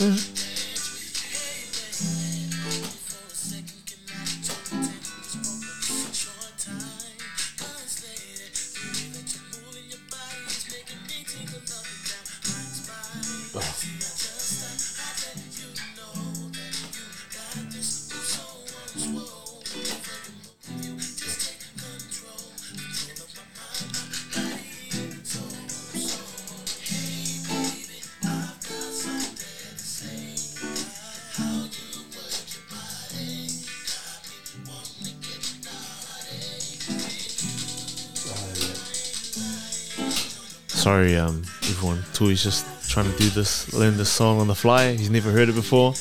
[0.00, 0.29] Mm-hmm.
[40.80, 41.98] Sorry, um, everyone.
[42.14, 44.92] Tui's just trying to do this, learn this song on the fly.
[44.92, 45.92] He's never heard it before.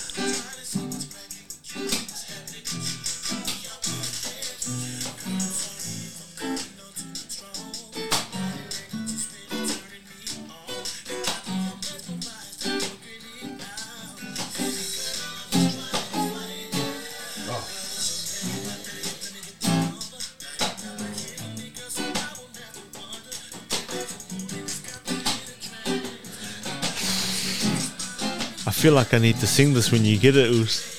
[28.89, 30.98] Feel like I need to sing this when you get it, Oos.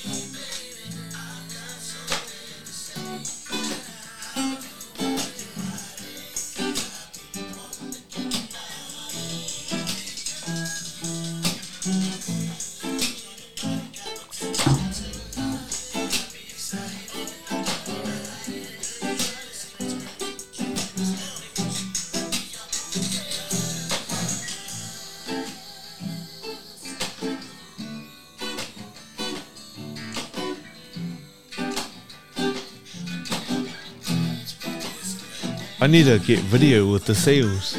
[35.91, 37.77] need to get video with the sales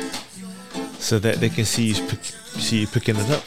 [0.99, 3.43] so that they can see you pick, see you picking it up.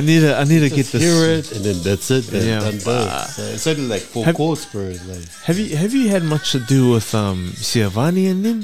[0.00, 1.02] I need to I need to get this.
[1.02, 2.24] hear it, and then that's it.
[2.32, 2.60] Then Yeah.
[2.64, 2.80] done.
[2.88, 3.28] Ah.
[3.36, 4.96] So it's only like four Have- chords, bro.
[5.10, 8.60] Like, Have you have you had much to do with um Siavani and them?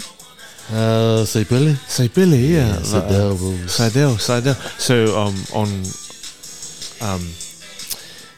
[0.73, 1.77] uh, Billy.
[1.89, 2.81] Say Billy, yeah.
[2.93, 3.37] like, uh,
[3.69, 4.57] Sidell, Sidell.
[4.79, 5.69] So um on
[7.03, 7.23] um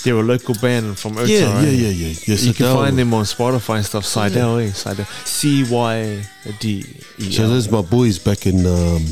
[0.04, 1.30] they're a local band from Otago.
[1.32, 2.14] Yeah, yeah, yeah, yeah.
[2.26, 4.04] yeah You can find them on Spotify and stuff.
[4.04, 4.72] Sidell, eh?
[4.72, 5.06] Sidell.
[5.24, 6.24] C Y
[6.60, 6.84] D
[7.18, 7.30] E.
[7.32, 9.02] So there's my boys back in um,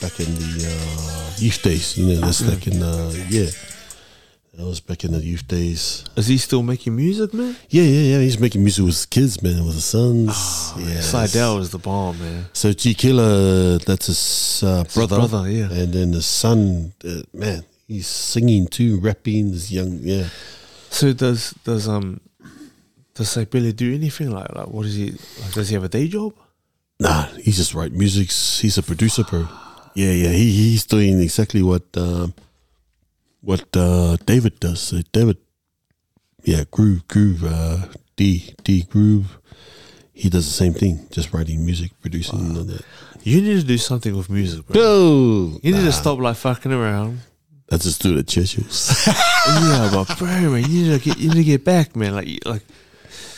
[0.00, 1.96] back in the uh, youth days.
[1.98, 3.46] You know, that's like in uh, yeah.
[4.54, 6.02] That was back in the youth days.
[6.16, 7.54] Is he still making music, man?
[7.68, 8.20] Yeah, yeah, yeah.
[8.20, 10.30] He's making music with his kids, man, with his sons.
[10.32, 12.46] Oh, yeah, Sidell is the bomb, man.
[12.54, 15.28] So G Killer, that's his uh, It's his brother.
[15.28, 15.70] brother, yeah.
[15.70, 19.52] And then the son, uh, man, he's singing too, rapping.
[19.52, 20.28] This young, yeah.
[20.88, 22.20] So does does um
[23.14, 25.10] does Billy do anything like like what is he
[25.42, 25.52] like?
[25.52, 26.32] Does he have a day job?
[26.98, 28.28] Nah, he just write music.
[28.62, 29.46] He's a producer, bro.
[29.96, 30.28] Yeah, yeah.
[30.28, 32.34] He he's doing exactly what um,
[33.40, 34.80] what uh, David does.
[34.80, 35.38] So David,
[36.44, 39.38] yeah, groove, groove, uh, D D groove.
[40.12, 42.84] he does the same thing, just writing music, producing, and all that.
[43.22, 44.80] You need to do something with music, bro.
[44.80, 47.20] No, You need nah, to stop like fucking around.
[47.68, 49.06] That's just do the Churchills.
[49.48, 52.14] yeah, but bro, man, you need to get you need to get back, man.
[52.14, 52.62] Like, like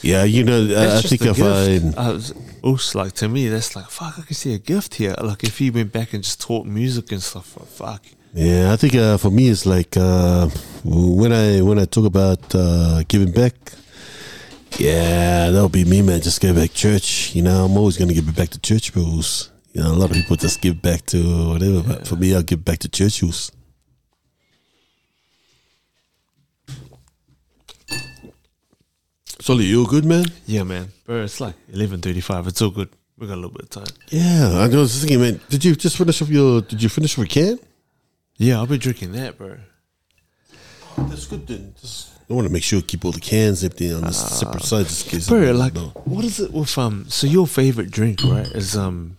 [0.03, 2.33] yeah, you know, I, I think if I, was,
[2.63, 4.19] also, like to me, that's like fuck.
[4.19, 5.15] I can see a gift here.
[5.21, 8.07] Like if he went back and just taught music and stuff, like, fuck.
[8.35, 10.49] yeah, I think uh, for me it's like uh,
[10.85, 13.55] when I when I talk about uh, giving back.
[14.77, 16.21] Yeah, that'll be me, man.
[16.21, 17.35] Just give back church.
[17.35, 19.51] You know, I'm always gonna give it back to church rules.
[19.73, 22.43] You know, a lot of people just give back to whatever, but for me, I'll
[22.43, 23.51] give back to church rules.
[29.41, 30.25] Solly, you good, man?
[30.47, 31.23] Yeah, man, bro.
[31.23, 32.47] It's like eleven thirty-five.
[32.49, 32.89] It's all good.
[33.17, 33.97] We got a little bit of time.
[34.09, 35.41] Yeah, I was thinking, man.
[35.49, 36.61] Did you just finish off your?
[36.63, 37.59] Did you finish with a can?
[38.37, 39.57] Yeah, I'll be drinking that, bro.
[40.97, 41.75] That's good then.
[41.81, 44.87] Just, I want to make sure keep all the cans empty on the separate side,
[44.87, 45.29] just case.
[45.29, 45.93] Bro, like, know.
[46.05, 47.07] what is it with um?
[47.09, 49.17] So your favorite drink, right, is um,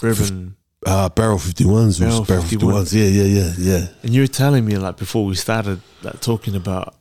[0.00, 0.56] bourbon.
[0.84, 2.92] uh, barrel fifty ones, Barrel barrel fifty ones.
[2.94, 3.86] Yeah, yeah, yeah, yeah.
[4.02, 6.96] And you were telling me like before we started like talking about.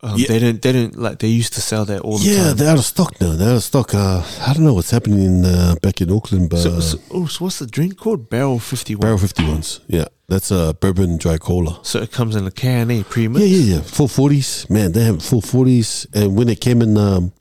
[0.00, 0.28] Um, Yeah.
[0.28, 0.62] They don't.
[0.62, 1.18] They don't like.
[1.18, 2.46] They used to sell that all the Yeah, time.
[2.46, 3.32] Yeah, they're out of stock now.
[3.34, 3.94] They're out of stock.
[3.94, 7.26] Uh, I don't know what's happening in, uh, back in Auckland, but So, so, oh,
[7.26, 8.30] so what's the drink called?
[8.30, 9.00] Barrel fifty one.
[9.02, 9.80] barrel fifty ones.
[9.88, 11.80] Yeah, that's a bourbon dry cola.
[11.82, 13.02] So it comes in a can, eh?
[13.08, 13.44] Pre-mix.
[13.44, 13.82] Yeah, yeah, yeah.
[13.82, 14.92] Full forties, man.
[14.92, 17.32] They have full forties, and when it came in, um,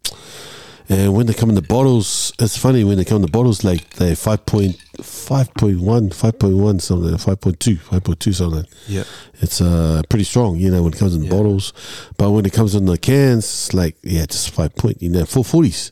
[0.89, 3.63] and when they come in the bottles, it's funny when they come in the bottles,
[3.63, 8.04] like they five point five point one, five point one something, five point two, five
[8.04, 8.65] point two something.
[8.88, 9.04] Yeah.
[9.41, 11.30] It's uh pretty strong, you know, when it comes in Yeah.
[11.32, 11.73] bottles,
[12.17, 15.26] but when it comes in the cans, it's like yeah, just five point, you know,
[15.26, 15.91] full forties.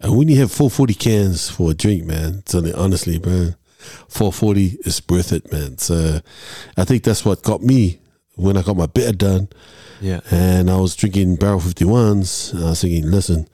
[0.00, 3.56] And when you have 440 cans for a drink, man, it's only, honestly, man,
[4.08, 5.78] four forty is worth it, man.
[5.78, 6.20] So
[6.76, 8.00] I think that's what got me
[8.34, 9.48] when I got my better done
[10.02, 10.20] Yeah.
[10.30, 12.54] and I was drinking barrel 51s.
[12.60, 13.48] I was thinking, listen,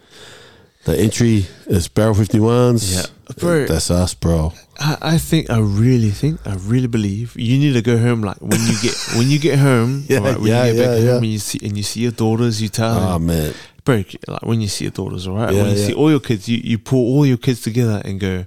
[0.84, 2.94] the entry is barrel 51s.
[2.94, 3.34] Yeah.
[3.38, 3.66] Bro.
[3.66, 4.52] That's us, bro.
[4.78, 8.38] I, I think I really think I really believe you need to go home like
[8.40, 11.06] when you get when you get home Yeah, alright, when yeah, you get back yeah,
[11.12, 13.54] home and you see and you see your daughters you tell Oh, them man.
[13.84, 15.86] bro like when you see your daughters all right Yeah, when you yeah.
[15.88, 18.46] see all your kids you, you pull all your kids together and go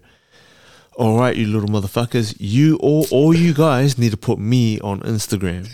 [0.98, 5.00] all right you little motherfuckers you all all you guys need to put me on
[5.02, 5.69] Instagram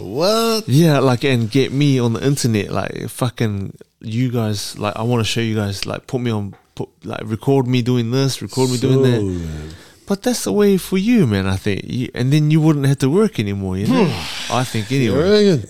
[0.00, 0.68] What?
[0.68, 5.20] yeah like and get me on the internet like fucking you guys like I want
[5.20, 8.70] to show you guys like put me on put like record me doing this record
[8.70, 9.74] me doing that man.
[10.06, 11.46] but that's the way for you, man.
[11.46, 13.76] I think, you, and then you wouldn't have to work anymore.
[13.76, 14.04] You know,
[14.50, 15.62] I think anyway.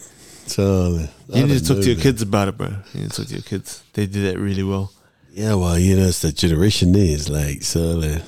[0.47, 2.03] So, man, I You need to talk to your man.
[2.03, 2.69] kids about it, bro.
[2.95, 3.83] You need to talk to your kids.
[3.95, 4.93] They do that really well.
[5.33, 6.95] Yeah, well, you know, it's the generation.
[6.95, 8.21] It's like, so, Yeah,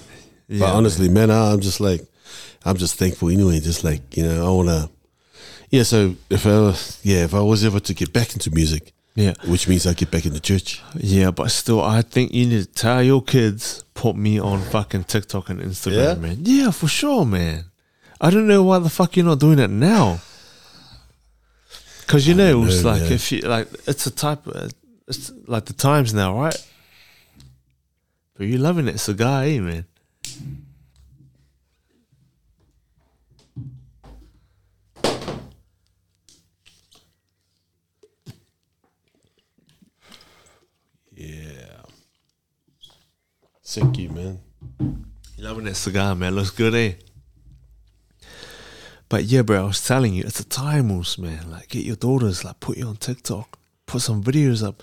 [0.49, 2.03] but honestly, man, I, I'm just like,
[2.65, 3.61] I'm just thankful anyway.
[3.61, 4.91] Just like, you know, I want to,
[5.71, 9.35] yeah, so if I, yeah, if I was ever to get back into music, yeah,
[9.47, 10.81] which means I get back into church.
[10.97, 11.31] yeah.
[11.31, 15.51] But still, I think you need to tell your kids put me on fucking TikTok
[15.51, 16.15] and Instagram, Yeah?
[16.15, 16.37] man.
[16.43, 17.65] Yeah, for sure, man.
[18.21, 20.21] I don't know why the fuck you're not doing it now.
[22.01, 23.13] Because you know, it's like man.
[23.13, 24.47] if you like, it's a type.
[24.47, 24.73] Of,
[25.07, 26.67] it's like the times now, right?
[28.37, 29.85] But you're loving it, cigar, eh, man?
[43.73, 44.41] Thank you, man.
[44.81, 46.35] You loving that cigar, man?
[46.35, 46.95] Looks good, eh?
[49.09, 51.49] But yeah, bro, I was telling you, it's a time moose, man.
[51.49, 54.83] Like, get your daughters, like, put you on TikTok, put some videos up,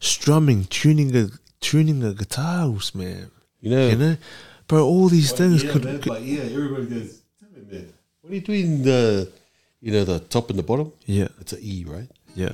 [0.00, 1.28] strumming, tuning a
[1.60, 3.30] tuning a guitar, man.
[3.60, 4.16] You know, You know,
[4.66, 7.92] bro, all these things yeah, could, man, could but yeah, everybody goes, "Tell me, man,
[8.22, 8.82] what are you doing?
[8.82, 9.30] The,
[9.82, 10.90] you know, the top and the bottom.
[11.04, 12.08] yeah, It's an E, right?
[12.34, 12.52] yeah.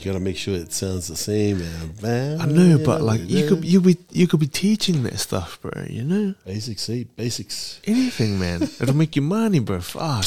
[0.00, 1.58] You gotta make sure it sounds the same,
[2.02, 2.40] man.
[2.40, 5.72] I know, but like, you could you be you could be teaching that stuff, bro.
[5.88, 7.80] You know, basics, see, basics.
[7.86, 8.62] anything, man.
[8.62, 9.80] It'll make you money, bro.
[9.80, 10.26] Fuck.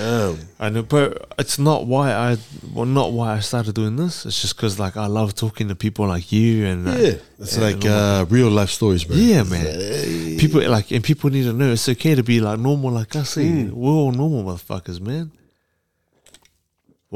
[0.00, 2.38] Um, I know, but it's not why I
[2.74, 4.26] well, not why I started doing this.
[4.26, 7.62] It's just because like I love talking to people like you and yeah, it's and
[7.62, 9.16] like uh, real life stories, man.
[9.18, 9.64] Yeah, It's man.
[9.64, 10.36] like, hey.
[10.40, 13.36] people like and people need to know it's okay to be like normal like us.
[13.36, 13.42] eh?
[13.42, 13.70] Mm.
[13.70, 15.30] We're all normal motherfuckers, man.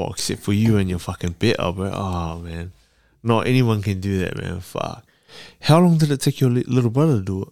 [0.01, 1.90] Well, except for you and your fucking bitter, bro.
[1.92, 2.72] Oh man,
[3.22, 4.61] not anyone can do that, man.
[4.61, 5.05] Fuck.
[5.61, 7.48] How long did it take your li- little brother to do it?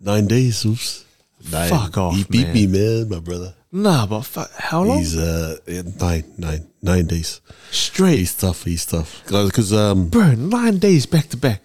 [0.00, 1.04] nine days, oops.
[1.50, 1.70] Nine.
[1.70, 2.54] Fuck off, He beat man.
[2.54, 3.54] me, man, my brother.
[3.70, 4.98] Nah, but fuck, how long?
[4.98, 5.56] He's uh
[6.00, 7.40] nine, nine, nine days.
[7.70, 8.64] Straight, He's tough.
[8.64, 9.22] He's tough.
[9.26, 10.32] Because um, bro.
[10.34, 11.62] Nine days back to back.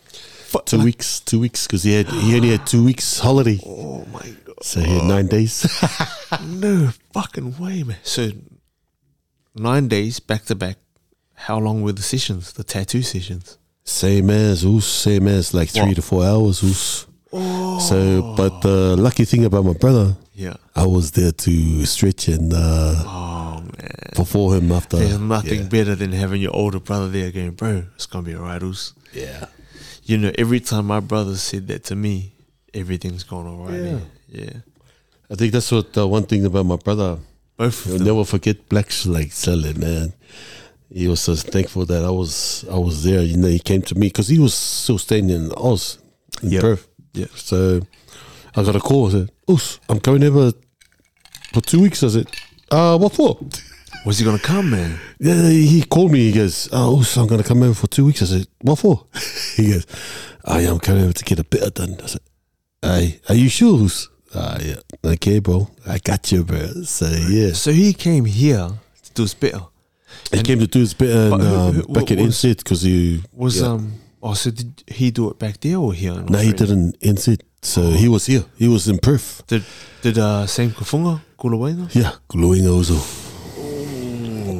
[0.52, 1.66] Fuck, two like- weeks, two weeks.
[1.68, 4.64] Because he had he only had two weeks holiday, Oh my god.
[4.64, 5.66] so he had nine days.
[6.46, 7.98] No fucking way, man.
[8.04, 8.30] So
[9.60, 10.78] nine days back to back.
[11.36, 12.54] How long were the sessions?
[12.54, 13.58] The tattoo sessions?
[13.84, 15.96] Same as us, same as like three What?
[15.96, 17.06] to four hours us.
[17.32, 17.80] Oh.
[17.80, 20.56] So, but the lucky thing about my brother, yeah.
[20.76, 24.12] I was there to stretch and uh, Oh man.
[24.16, 24.98] fulfill him after.
[24.98, 25.68] There's nothing yeah.
[25.70, 28.94] better than having your older brother there going, bro, it's gonna be alright, Oos.
[29.14, 29.46] yeah.
[30.04, 32.34] You know, every time my brother said that to me,
[32.74, 33.82] everything's gone alright.
[33.82, 34.00] Yeah.
[34.30, 34.44] Yeah.
[34.46, 34.60] yeah.
[35.30, 37.20] I think that's what the one thing about my brother.
[37.58, 38.04] Both them.
[38.04, 40.14] never forget Black like selling man.
[40.94, 43.22] He was so thankful that I was I was there.
[43.22, 45.98] You know, he came to me because he was still staying in Oz,
[46.44, 46.62] in Yep.
[46.62, 46.88] Perth.
[47.14, 47.26] Yeah.
[47.36, 47.82] So
[48.56, 49.08] I got a call.
[49.08, 50.54] I said, "Oos, I'm coming over
[51.54, 52.28] for two weeks." I said,
[52.72, 53.38] "Uh, what for?"
[54.06, 55.00] Was he gonna come, man?
[55.20, 56.20] Yeah, he called me.
[56.28, 59.06] He goes, "Oh, Oos, I'm gonna come over for two weeks." I said, "What for?"
[59.58, 59.86] he goes,
[60.46, 62.22] "Oh, I'm coming over to get a bit done." I said,
[62.82, 63.90] "Hey, are you sure?"
[64.30, 65.12] Oos?" Ah, yeah.
[65.14, 65.70] Okay, bro.
[65.88, 66.84] I got you, bro.
[66.84, 67.54] So yeah.
[67.54, 68.70] So he came here
[69.04, 69.62] to do his better.
[70.32, 73.24] He came to do his bit and who- um, who- back at was- because he
[73.34, 73.68] Was yeah.
[73.68, 76.14] um oh so did he do it back there or here?
[76.14, 79.64] in no he didn't NZ so he was here he was in Perth Did
[80.02, 81.94] did uh Sam Kufunga Kulawainga?
[81.94, 82.96] yeah glowing also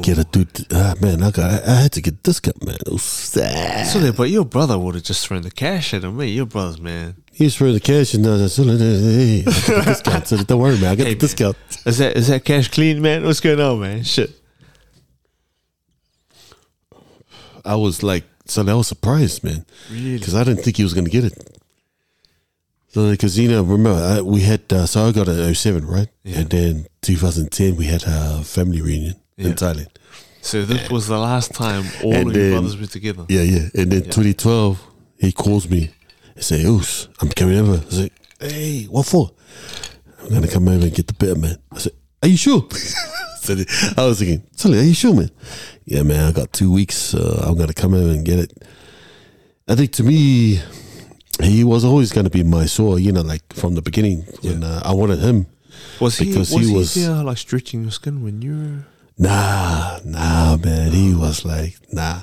[0.02, 2.92] get a dude ah man I got I, I had to get discount man it
[2.92, 3.86] was sad.
[3.86, 6.28] So there, but your brother would have just thrown the cash at him, mate.
[6.34, 7.16] Your brother's man.
[7.38, 10.78] He's for the cash and I said hey I got the discount so don't worry
[10.78, 13.24] man I got Hey, the discount Is that is that cash clean, man?
[13.24, 14.02] What's going on, man?
[14.04, 14.30] Shit.
[17.64, 20.18] I was like so I was surprised man Really?
[20.18, 21.34] because I didn't think he was gonna get it
[22.88, 26.08] so because you know remember I, we had uh, so I got an 07 right
[26.24, 26.38] Yeah.
[26.40, 29.48] and then 2010 we had a family reunion Yeah.
[29.48, 29.88] in Thailand
[30.40, 33.26] So this was the last time all And of your brothers were together.
[33.28, 33.68] Yeah, yeah.
[33.74, 34.10] And then Yeah.
[34.12, 34.80] 2012,
[35.20, 35.90] he calls me
[36.38, 37.84] and say, Oos, I'm coming over.
[37.84, 38.10] I say,
[38.40, 39.30] hey, what for?
[40.22, 41.56] I'm going to come over and get the better, man.
[41.72, 42.62] I said, are you sure?
[43.96, 45.30] I was thinking, Sully, are you sure, man?
[45.84, 47.14] Yeah, man, I got two weeks.
[47.14, 48.52] Uh, I'm going to come over and get it.
[49.66, 50.60] I think to me,
[51.42, 54.62] he was always going to be my sore, you know, like from the beginning when
[54.62, 55.46] uh, I wanted him.
[56.00, 58.86] Was he Because was he he, was- there like stretching your skin when you were
[59.20, 60.92] Nah, nah, man.
[60.92, 62.22] He was like, nah.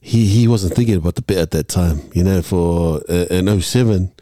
[0.00, 2.00] He he wasn't thinking about the bit at that time.
[2.14, 4.12] You know, for uh, in 07,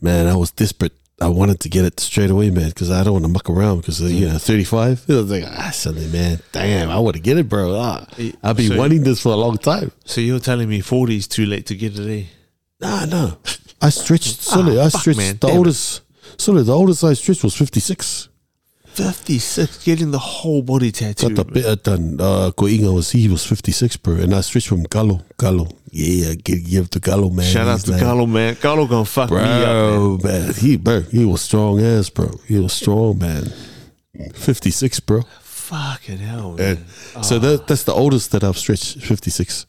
[0.00, 0.92] man, I was desperate.
[1.18, 3.78] I wanted to get it straight away, man, because I don't want to muck around.
[3.78, 5.06] Because you know, 35.
[5.08, 6.40] I was like, ah, something, man.
[6.52, 7.74] Damn, I want to get it, bro.
[7.74, 8.06] Ah,
[8.42, 9.92] I've been So- wanting this for a long time.
[10.04, 12.24] So you're telling me forty is too late to get it, eh?
[12.80, 13.38] Nah, no.
[13.80, 14.42] I stretched.
[14.42, 15.18] Sorry, I fuck, stretched.
[15.18, 15.38] man.
[15.40, 15.56] the it.
[15.56, 16.02] oldest.
[16.38, 18.28] Sorry, the oldest I stretched was Fifty six,
[19.84, 21.28] getting the whole body tattoo.
[21.30, 22.16] Got the bit done.
[22.20, 25.22] Uh, Ko Inga was he was fifty six, bro, and I switched from Galo.
[25.38, 27.44] Galo, yeah, give, give to Galo, man.
[27.44, 28.56] Shout out to like- Carlo, man.
[28.56, 29.94] Carlo gonna fuck me up, man.
[29.94, 30.54] bro, man.
[30.54, 32.30] He, bro, he was strong ass, bro.
[32.46, 33.52] He was strong, man.
[34.34, 35.22] Fifty six, bro.
[35.40, 36.84] Fucking hell, man.
[37.22, 39.02] so that that's the oldest that I've stretched.
[39.02, 39.66] Fifty six.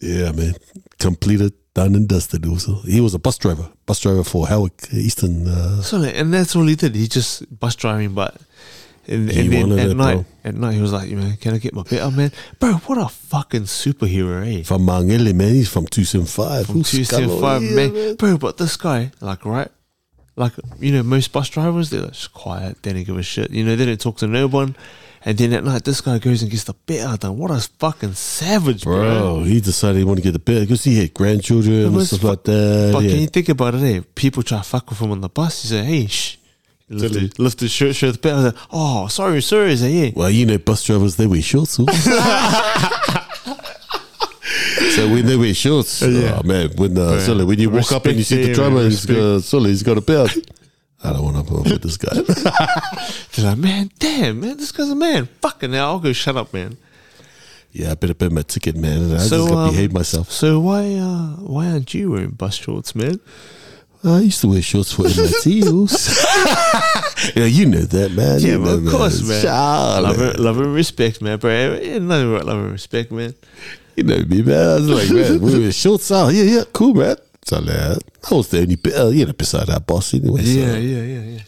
[0.00, 0.54] Yeah, man.
[0.98, 2.46] Completed, done and dusted.
[2.46, 5.46] Also, he was a bus driver, bus driver for Howick Eastern.
[5.48, 6.94] Uh, So like, and that's all he did.
[6.94, 8.36] He just bus driving, but
[9.08, 10.24] and, and then at it, night, bro.
[10.44, 12.74] at night he was like, "Man, can I get my better man, bro?
[12.74, 14.62] What a fucking superhero, eh?
[14.62, 15.48] from Mangele, man.
[15.54, 16.66] He's from two seven five.
[16.66, 18.14] From two seven five, man.
[18.16, 18.38] bro.
[18.38, 19.70] But this guy, like, right,
[20.36, 22.82] like you know, most bus drivers they're just quiet.
[22.82, 23.50] They don't give a shit.
[23.50, 24.76] You know, they don't talk to no one.
[25.24, 27.38] And then at night, this guy goes and gets the better done.
[27.38, 29.00] What a fucking savage, bro.
[29.02, 32.20] Bro, he decided he wanted to get the bit because he had grandchildren and stuff
[32.20, 32.90] fu- like that.
[32.92, 33.10] But yeah.
[33.10, 34.00] can you think about it, eh?
[34.16, 35.62] People try to fuck with him on the bus.
[35.62, 36.38] He say, "Hey, shh."
[36.88, 38.32] Lift, his, lift his shirt, shirt the bit.
[38.32, 39.74] I was like, oh, sorry, sorry.
[39.76, 40.10] Say, yeah.
[40.14, 41.70] well, you know, bus drivers they wear shorts.
[41.72, 41.86] So,
[44.90, 46.38] so when they wear shorts, Yeah.
[46.38, 48.84] oh man, when uh, Bro, Sully, when you walk up and you see the driver,
[48.84, 50.36] he's got Sully, he's got a belt.
[51.04, 52.14] I don't want to put up with this guy.
[53.34, 55.26] They're like, man, damn, man, this guy's a man.
[55.40, 56.76] Fucking hell, I'll go shut up, man.
[57.72, 59.02] yeah, I better pay my ticket, man.
[59.02, 60.30] And I So, just got to um, behave myself.
[60.30, 63.18] So why, uh, why aren't you wearing bus shorts, man?
[64.04, 65.44] I used to wear shorts for MITs.
[67.36, 68.40] yeah, you know that, man.
[68.40, 69.42] Yeah, you know, of course, man.
[69.42, 70.08] Charlie.
[70.08, 71.78] Love and, love and respect, man, bro.
[71.80, 73.34] Yeah, nothing about love and respect, man.
[73.96, 74.68] You know me, man.
[74.70, 76.28] I was like, man, we were shorts out.
[76.28, 77.16] Yeah, yeah, cool, man.
[77.44, 77.98] So, like,
[78.30, 80.42] I was the only, bit, uh, you know, beside our boss anyway.
[80.44, 81.38] so- Yeah, yeah, yeah, yeah.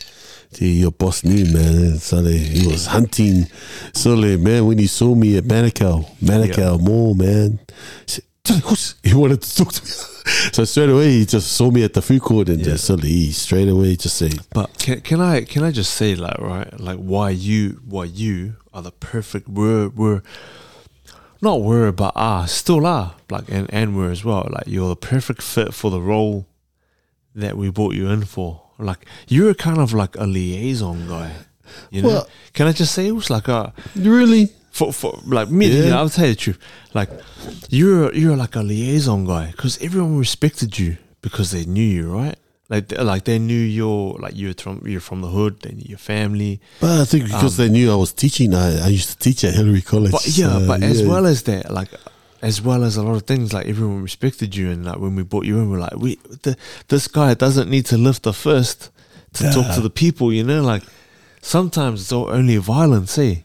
[0.58, 1.98] Yeah, your boss knew, man.
[1.98, 3.48] So he was hunting.
[3.92, 7.58] So man, when he saw me at Manukau, Manukau Mall, man,
[8.06, 9.90] he, said, "Tell me, who's-" he wanted to talk to me.
[10.52, 12.64] so straight away, he just saw me at the food court and Yeah.
[12.74, 16.14] just so he straight away just said, But can can I can I just say
[16.14, 20.22] like right like why you why you are the perfect word were
[21.50, 24.88] not were but are ah, still are like and and were as well like you're
[24.94, 26.46] the perfect fit for the role
[27.42, 31.30] that we brought you in for like you're kind of like a liaison guy
[31.90, 34.44] you know Well- can I just say it was like a really?
[34.78, 35.84] For, for like me, Yeah.
[35.84, 36.58] you know, I'll tell you the truth.
[36.94, 37.10] Like
[37.78, 42.36] you're you're like a liaison guy because everyone respected you because they knew you, right?
[42.70, 45.84] Like they- like they knew you're like you're from you're from the hood, they knew
[45.86, 46.60] your family.
[46.80, 49.54] But I think because they knew I was teaching, I, I used to teach at
[49.54, 50.12] Hillary College.
[50.12, 51.88] But yeah, so, but as well as that, like
[52.40, 55.22] as well as a lot of things, like everyone respected you, and like when we
[55.22, 56.56] brought you in, we're like, we the,
[56.88, 58.90] this guy doesn't need to lift the first
[59.34, 60.62] to talk to the people, you know.
[60.62, 60.82] Like
[61.42, 63.36] sometimes it's all only violence, eh?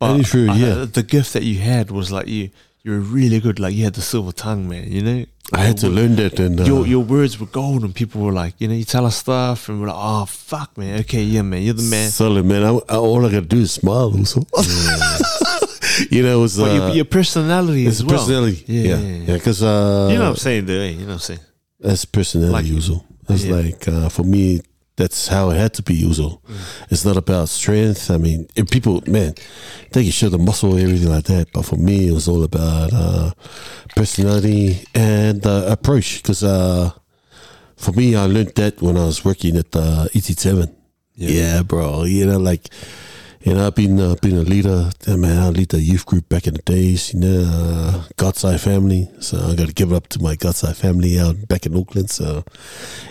[0.00, 0.84] Very true, I- yeah.
[0.84, 2.50] the gift that you had was like you.
[2.84, 3.60] You were really good.
[3.60, 4.90] Like you had the silver tongue, man.
[4.90, 5.24] You know.
[5.52, 8.32] I had to learn that, and uh, Your your words were gold, and people were
[8.32, 11.00] like, you know, you tell us stuff, and we're like, oh fuck, man.
[11.00, 12.08] Okay, yeah, man, you're the man.
[12.10, 12.62] solid man.
[12.62, 14.12] I, I, all I gotta do is smile.
[14.16, 14.40] Also,
[16.10, 18.18] you know, it was But uh, your, your personality as well.
[18.18, 18.64] personality.
[18.66, 19.34] Yeah, Yeah, yeah, yeah, yeah.
[19.34, 20.74] because uh, You know what I'm saying, though.
[20.80, 20.88] Eh?
[20.90, 21.40] You know what I'm saying.
[21.80, 23.04] That's personality Like- usual.
[23.28, 23.54] It's Yeah.
[23.56, 24.60] like uh, for me,
[25.02, 26.40] that's how it had to be usual.
[26.46, 26.86] Mm.
[26.92, 28.08] It's not about strength.
[28.08, 29.34] I mean, people, man,
[29.90, 31.48] they can show the muscle, everything like that.
[31.52, 33.32] But for me, it was all about uh,
[33.96, 36.22] personality and uh, approach.
[36.22, 36.92] Because uh,
[37.74, 40.72] for me, I learned that when I was working at uh, ET7.
[41.16, 41.30] Yeah.
[41.30, 41.62] Yeah.
[41.64, 42.04] bro.
[42.04, 42.68] You know, like,
[43.44, 44.90] you know, I've been uh, been a leader.
[45.06, 47.12] Man, I lead the youth group back in the days.
[47.12, 49.10] You know, uh, God's Eye family.
[49.20, 51.76] So I got to give it up to my God's Eye family out back in
[51.76, 52.10] Auckland.
[52.10, 52.44] So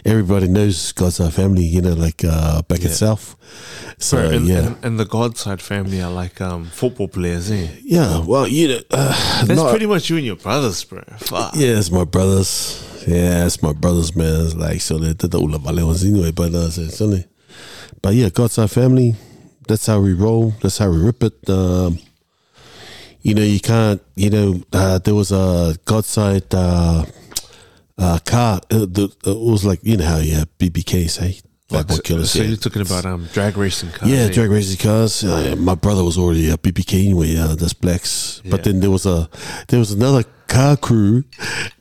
[0.06, 1.64] everybody knows God's Eye family.
[1.66, 2.94] You know, like uh, back in Yeah.
[2.94, 3.36] South.
[3.98, 7.52] So Bro, and, yeah, and, and the God side family are like um, football players,
[7.52, 7.68] eh?
[7.84, 8.24] yeah.
[8.26, 11.04] Well, you know, uh, That's not- pretty much you and your brothers, bro.
[11.20, 11.54] Fuck.
[11.56, 12.88] Yeah, it's my brothers.
[13.08, 14.46] Yeah, it's my brothers, man.
[14.46, 17.26] It's like so they did the Ula Vale ones anyway, but uh, so only.
[18.02, 19.16] But yeah, God's our family.
[19.72, 20.54] That's how we roll.
[20.62, 21.50] That's how we rip it.
[21.50, 21.98] Um,
[23.22, 24.02] you know, you can't.
[24.16, 27.06] You know, uh, there was a God side uh,
[27.98, 28.60] uh, car.
[28.70, 32.02] Uh, the, uh, it was like you know how you have BBKs, hey, boy so,
[32.02, 32.32] killers.
[32.32, 32.50] so yeah.
[32.50, 34.12] you're talking about um, drag racing cars.
[34.12, 34.30] Yeah, eh?
[34.34, 35.24] drag racing cars.
[35.24, 37.38] Uh, my brother was already a BBK anyway.
[37.38, 38.42] Uh, that's blacks.
[38.44, 38.52] Yeah.
[38.52, 39.30] But then there was a
[39.70, 41.24] there was another car crew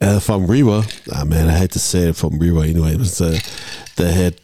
[0.00, 0.84] uh, from Rewa.
[1.12, 2.92] Ah man, I had to say it from Rewa anyway.
[2.92, 3.36] It was uh,
[3.96, 4.40] they had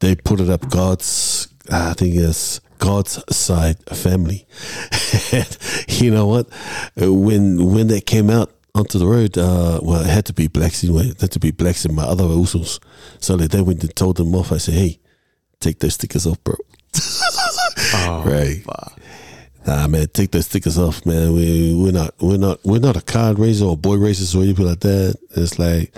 [0.00, 1.48] they put it up God's.
[1.70, 4.46] uh, I think it's God's side family.
[5.32, 5.58] and
[6.02, 6.46] you know what?
[7.00, 10.48] Uh, When when they came out onto the road, uh, well, it had to be
[10.48, 11.06] blacks anyway.
[11.12, 12.80] It had to be blacks and my other usos.
[13.20, 14.50] So they then went and told them off.
[14.52, 14.98] I said, hey,
[15.60, 16.56] take those stickers off, bro.
[17.94, 18.62] Oh, Right.
[18.64, 18.98] fuck.
[19.66, 21.34] Nah, man, take those stickers off, man.
[21.34, 24.66] We we're not we're not we're not a card racer or boy racers or anything
[24.66, 25.14] like that.
[25.36, 25.94] It's like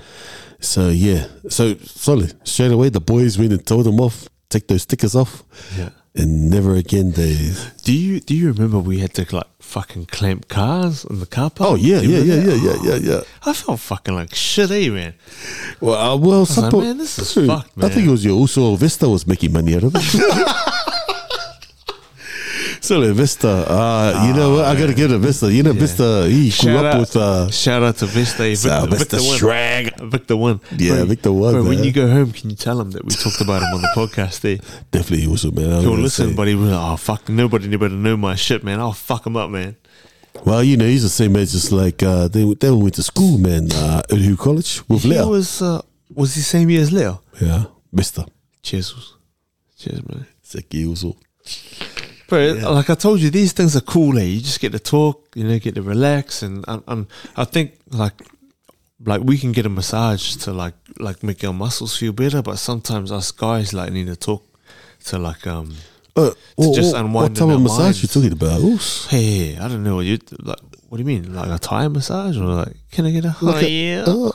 [0.60, 1.26] so yeah.
[1.48, 2.34] So solid.
[2.46, 5.42] Straight away the boys went and told them off, take those stickers off.
[5.78, 5.90] Yeah.
[6.16, 7.50] And never again they
[7.82, 11.50] Do you do you remember we had to like fucking clamp cars in the car
[11.50, 11.70] park?
[11.72, 13.20] Oh yeah, yeah, yeah, yeah, yeah, yeah, yeah.
[13.44, 15.14] I felt fucking like shit, eh, man.
[15.80, 18.38] Well, uh, well, like, po- man, this is Dude, fucked, I think it was your
[18.38, 20.74] Uso Vista was making money out of it.
[22.84, 24.64] so the Vista, uh, you know what?
[24.66, 25.52] I gotta give it a Vista.
[25.52, 28.68] You know, Vista, he grew Shout up out, with uh, shout out to Vista, Victor,
[28.70, 29.38] uh, Vista Victor one.
[29.38, 30.10] Shrag.
[30.10, 30.60] Victor one.
[30.76, 33.10] Yeah, Bro, Victor one, Bro, when you go home, can you tell him that we
[33.12, 34.40] talked about him on the podcast?
[34.42, 34.58] There,
[34.90, 35.72] Definitely Uso, man.
[35.72, 36.34] I'm he'll listen, say.
[36.36, 38.78] but he was like, "Oh fuck, nobody better know my shit, man.
[38.80, 39.76] I'll fuck him up, man."
[40.44, 43.38] Well, you know, he's the same age as like uh, they they went to school,
[43.38, 43.68] man.
[43.72, 45.28] Uh, at Hugh College with He Leo.
[45.30, 45.80] was uh,
[46.12, 47.22] was he same year as Leo?
[47.40, 48.26] yeah, Vista.
[48.62, 49.14] Cheers,
[49.78, 50.26] cheers, man.
[50.42, 50.86] Seki
[52.30, 52.60] Uso.
[52.60, 54.18] Bro, like I told you, these things are cool.
[54.18, 54.22] Eh?
[54.22, 57.06] You just get to talk, you know, get to relax, and and, and
[57.36, 58.14] I think like
[59.04, 62.56] like we can get a massage to like like make our muscles feel better, but
[62.56, 64.42] sometimes us guys like need to talk
[65.06, 65.74] to like um
[66.16, 68.60] Uh, what, just what, unwind what type of massage you talking about?
[68.60, 69.06] Oos.
[69.10, 70.58] hey, I don't know what you like.
[70.94, 73.58] What do you mean, like a Thai massage or like can I get a oh,
[73.58, 74.04] yeah?
[74.06, 74.32] Oh.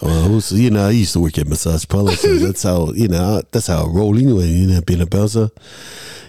[0.02, 3.08] well, Oos, you know, I used to work at massage parlors, so that's how you
[3.08, 4.46] know that's how I roll anyway.
[4.46, 5.50] You know, being a bouncer.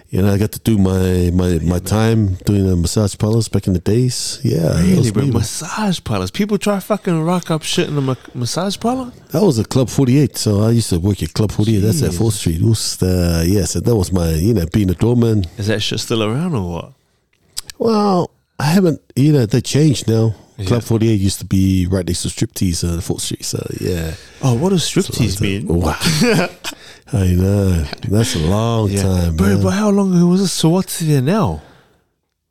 [0.09, 3.67] You know, I got to do my my, my time doing the massage parlors back
[3.67, 4.39] in the days.
[4.41, 6.31] Yeah, Really, was bro, massage parlors.
[6.31, 9.11] People try fucking rock up shit in a ma- massage parlor.
[9.29, 10.35] That was a Club 48.
[10.37, 11.81] So I used to work at Club 48.
[11.81, 12.63] That's at Fort Street.
[12.63, 15.45] Oos, uh, yes, and that was my, you know, being a doorman.
[15.59, 16.93] Is that shit still around or what?
[17.77, 20.35] Well, I haven't, you know, they changed now.
[20.57, 20.65] Yeah.
[20.65, 23.45] Club 48 used to be right next to Striptease on Fort Street.
[23.45, 24.15] So, yeah.
[24.43, 25.67] Oh, what does striptease mean?
[25.67, 25.95] Wow.
[27.13, 27.83] I know.
[28.09, 29.47] That's a long time, bro.
[29.47, 29.63] man.
[29.63, 30.51] But how long ago was this?
[30.51, 31.61] So what's there now?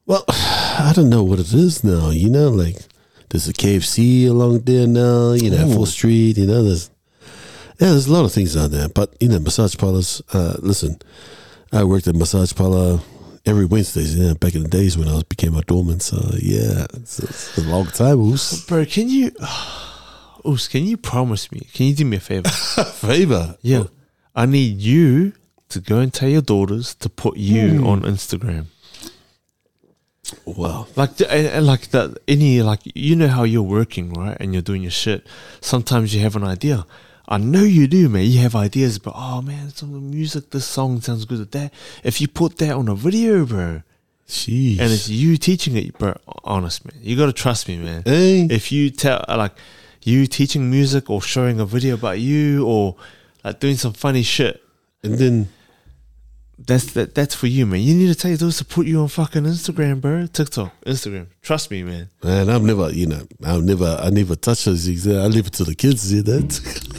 [0.07, 2.11] Well, I don't know what it is now.
[2.11, 2.77] You know, like
[3.29, 5.33] there's a KFC along there now.
[5.33, 5.75] You know, Ooh.
[5.75, 6.39] Fort Street.
[6.39, 6.91] You know, there's
[7.79, 8.89] yeah, there's a lot of things out there.
[8.89, 10.23] But you know, massage parlors.
[10.33, 10.99] Uh, listen,
[11.73, 13.01] I worked at massage parlor
[13.49, 14.17] every Wednesdays.
[14.17, 16.01] Know, back in the days when I was became a doorman.
[16.01, 18.21] So yeah, it's, it's a long time.
[18.21, 18.65] Oos.
[18.69, 19.33] Bro, can you,
[20.47, 21.61] Oos, can you promise me?
[21.73, 22.49] Can you do me a favor?
[23.09, 23.57] Favor.
[23.63, 23.85] yeah,
[24.37, 25.33] I need you
[25.71, 27.87] to go and tell your daughters to put you Hmm.
[27.87, 28.67] on Instagram.
[30.45, 30.87] Wow.
[30.97, 32.19] Like, and, and like that.
[32.29, 35.27] any like you know how you're working right, and you're doing your shit.
[35.61, 36.87] Sometimes you have an idea.
[37.31, 38.25] I know you do, man.
[38.25, 41.53] You have ideas, but oh man, some of the music, this song sounds good at
[41.53, 41.75] that.
[42.03, 43.83] If you put that on a video, bro,
[44.27, 44.79] Jeez.
[44.81, 48.03] and it's you teaching it, bro, honest man, you gotta trust me, man.
[48.07, 48.47] hey.
[48.51, 49.53] If you tell uh, like
[50.03, 52.97] you teaching music or showing a video about you or
[53.45, 54.63] like doing some funny shit,
[55.03, 55.49] and then
[56.59, 57.81] that's that that's for you, man.
[57.81, 60.27] You need to tell those to put you on fucking Instagram, bro.
[60.27, 61.27] TikTok, Instagram.
[61.43, 62.09] Trust me, man.
[62.25, 65.07] man, I've never, you know, I've never, I never touch those things.
[65.07, 66.11] I leave it to the kids.
[66.11, 66.49] You know?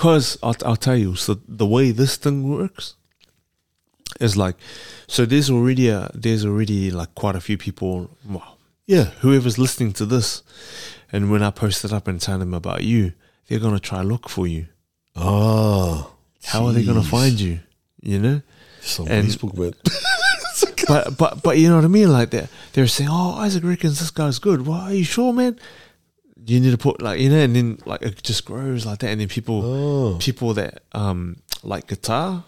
[0.00, 2.94] Cause I'll, I'll tell you, so the way this thing works
[4.18, 4.56] is like,
[5.06, 8.08] so there's already a, there's already like quite a few people.
[8.26, 9.10] Well, yeah.
[9.20, 10.42] whoever's listening to this,
[11.12, 13.12] and when I post it up and tell them about you,
[13.46, 14.68] they're gonna try look for you.
[15.16, 16.14] Oh.
[16.44, 17.60] How are they gonna find you?
[18.00, 18.42] You know.
[19.00, 19.74] On and- Facebook, man.
[20.88, 22.10] but but but you know what I mean?
[22.10, 25.60] Like that they're saying, "Oh, Isaac reckons this guy's good." Well, are you sure, man?
[26.46, 29.10] You need to put like you know, and then like it just grows like that,
[29.10, 30.16] and then people Oh.
[30.18, 32.44] people that um like guitar,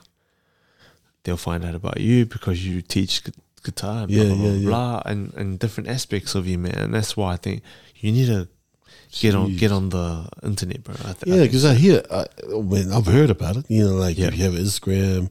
[1.24, 3.32] they'll find out about you because you teach gu-
[3.62, 5.02] guitar, blah Yeah, blah blah, yeah, yeah.
[5.12, 6.74] and and different aspects of you, man.
[6.78, 7.62] And that's why I think
[7.96, 8.48] you need to
[9.20, 10.94] get on get on the internet, bro.
[11.04, 14.16] I th- Yeah, because I hear, I, when I've heard about it, you know, like
[14.18, 14.28] Yeah.
[14.28, 15.30] if you have Instagram,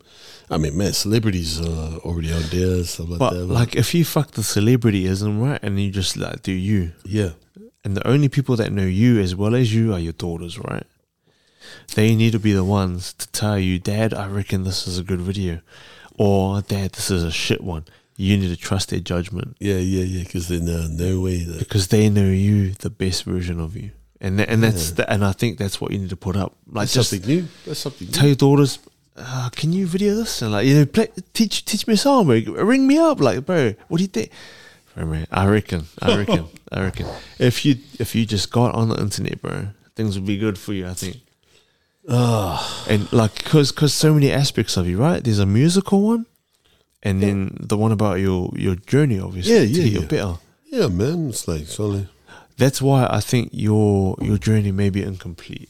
[0.51, 3.45] I mean, man, celebrities are already on there, stuff like But that.
[3.47, 7.31] like, if you fuck the celebrityism, right, and you just like do you, yeah,
[7.83, 10.85] and the only people that know you as well as you are your daughters, right?
[11.95, 15.03] They need to be the ones to tell you, Dad, I reckon this is a
[15.03, 15.61] good video,
[16.17, 17.85] or Dad, this is a shit one.
[18.17, 21.59] You need to trust their judgment yeah, yeah, yeah, because they know no way that,
[21.59, 24.95] because they know you the best version of you, and tha- and that's Yeah.
[24.95, 26.55] the, and I think that's what you need to put up.
[26.67, 27.47] Like that's just something new.
[27.65, 28.29] That's something tell new.
[28.29, 28.77] your daughters,
[29.17, 30.41] uh, can you video this?
[30.43, 32.35] And like, you know, play, teach teach me a song, bro.
[32.63, 33.73] Ring me up, like, bro.
[33.87, 34.29] What do you think?
[34.95, 37.07] I reckon, I reckon, I reckon.
[37.39, 40.73] If you if you just got on the internet, bro, things would be good for
[40.73, 40.87] you.
[40.87, 41.17] I think.
[42.87, 45.23] And like, cause cause so many aspects of you, right?
[45.23, 46.25] There's a musical one,
[47.03, 50.05] and then the one about your your journey, obviously, Yeah, yeah, yeah.
[50.07, 50.33] better.
[50.71, 52.09] yeah, man, it's like solid.
[52.57, 55.69] That's why I think your your journey may be incomplete.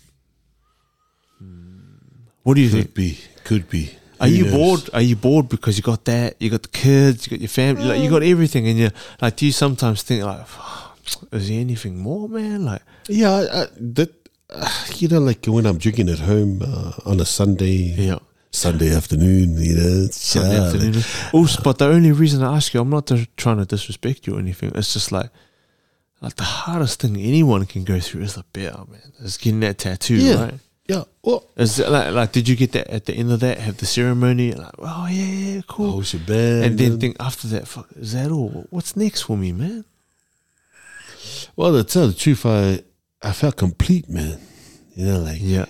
[1.38, 2.26] Hmm.
[2.43, 2.86] What do you think?
[2.88, 3.91] Could be, could be.
[4.22, 4.53] Are Who you knows?
[4.53, 4.89] bored?
[4.93, 6.36] Are you bored because you got that?
[6.39, 8.89] You got the kids, you got your family, like you got everything, and you
[9.22, 9.36] like.
[9.36, 10.45] Do you sometimes think like,
[11.32, 12.63] is there anything more, man?
[12.65, 13.65] Like, Yeah, I, I,
[13.97, 14.11] that
[14.51, 18.19] uh, you know, like when I'm drinking at home uh, on a Sunday, yeah,
[18.51, 21.03] Sunday afternoon, you know, it's, Sunday uh, afternoon.
[21.34, 24.39] Also, but the only reason I ask you, I'm not trying to disrespect you or
[24.39, 24.72] anything.
[24.76, 25.32] It's just like,
[26.22, 29.01] like the hardest thing anyone can go through is the beer, man.
[29.22, 30.43] Is getting that tattoo, Yeah.
[30.43, 30.53] right?
[30.88, 33.60] Yeah, well, Is it like, like, did you get that at the end of that?
[33.60, 34.54] Have the ceremony?
[34.54, 36.04] Like, oh yeah, yeah, cool.
[36.04, 38.66] oh, and then think after that, fuck, is that all?
[38.72, 39.86] What's next for me, man?
[41.56, 42.84] well, to tell the truth, I
[43.22, 44.40] I felt complete, man.
[44.96, 45.66] You know, like Yeah,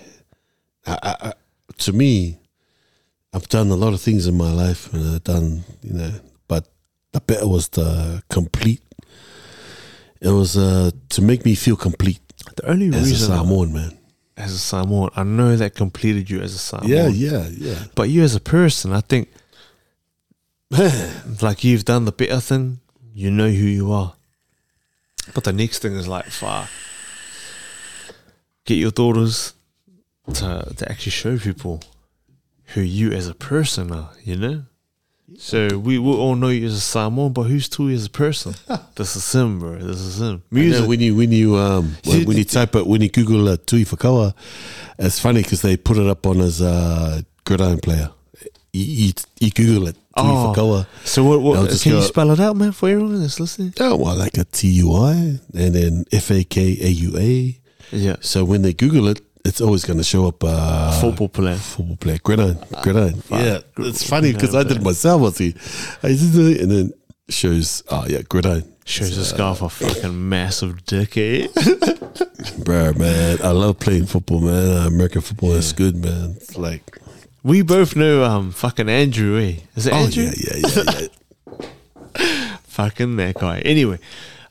[0.87, 1.33] I, I, I,
[1.79, 2.39] to me,
[3.33, 6.11] I've done a lot of things in my life, and I've done, you know,
[6.47, 6.67] but
[7.11, 8.81] the better was the complete.
[10.21, 12.21] It was uh, to make me feel complete
[12.55, 13.97] the only as a reason Samoan man.
[14.41, 16.89] As a Samoan, I know that completed you as a Samoan.
[16.89, 17.83] Yeah, yeah, yeah.
[17.95, 19.29] But you as a person, I think,
[21.41, 22.79] like you've done the better thing.
[23.13, 24.13] You know who you are.
[25.33, 26.67] But the next thing is like, far.
[28.65, 29.53] Get your daughters
[30.33, 31.81] to to actually show people
[32.73, 34.11] who you as a person are.
[34.23, 34.63] You know.
[35.37, 38.53] So we will all know you as a Samoan, but who's Tui as a person?
[38.95, 39.77] this is him, bro.
[39.77, 40.43] This is him.
[40.51, 40.87] You know, Music.
[40.87, 43.85] when you when you um when, when you type it when you Google uh, Tui
[43.85, 44.33] Fakaua,
[44.99, 48.09] it's funny because they put it up on his uh, gridiron player.
[48.73, 50.53] You, you, you Google it Tui Oh.
[50.55, 50.87] Fakaua.
[51.05, 51.41] So what?
[51.41, 53.73] what I'll can you spell it out, man, for everyone that's listening?
[53.79, 57.57] Oh, well, like a T U I and then F A K A U A.
[57.93, 61.55] Yeah, So when they Google it, it's always going to show up uh, football player.
[61.55, 63.15] football player, gridiron, gridiron.
[63.21, 63.39] fuck.
[63.39, 65.21] Yeah, it's funny because I did it myself.
[65.21, 65.55] I see,
[66.03, 66.93] I did it, and then
[67.29, 67.83] shows.
[67.89, 68.63] Oh yeah, gridiron.
[68.83, 71.47] Shows this guy off a fucking massive dick, eh?
[72.65, 74.77] Bro, man, I love playing football, man.
[74.83, 76.33] Uh, American football is good, man.
[76.37, 76.97] It's like,
[77.43, 79.57] We both know um fucking Andrew, eh?
[79.75, 80.23] Is it oh Andrew?
[80.23, 81.07] yeah, yeah, yeah,
[82.19, 82.57] yeah.
[82.63, 83.59] Fucking that guy.
[83.59, 83.99] Anyway,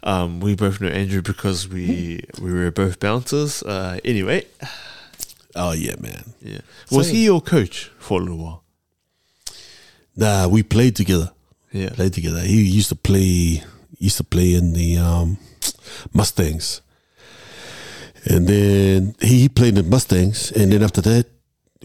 [0.02, 3.62] um, we both know Andrew because we we were both bouncers.
[3.62, 4.46] Uh, anyway,
[5.54, 6.34] oh yeah, man.
[6.40, 6.60] yeah.
[6.90, 8.64] Was he your coach for a little while?
[10.16, 11.32] Nah, we played together.
[11.72, 11.90] Yeah.
[11.90, 12.40] Played together.
[12.40, 13.62] He used to play.
[13.98, 15.36] Used to play in the um,
[16.14, 16.80] Mustangs,
[18.24, 21.26] and then he played in Mustangs, and then after that,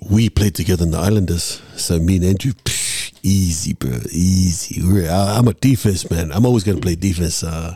[0.09, 1.61] we played together in the Islanders.
[1.75, 2.84] So me and Andrew, psh,
[3.25, 4.81] easy, bro, easy.
[5.09, 6.31] I, I'm a defense man.
[6.31, 7.43] I'm always gonna play defense.
[7.43, 7.75] Uh,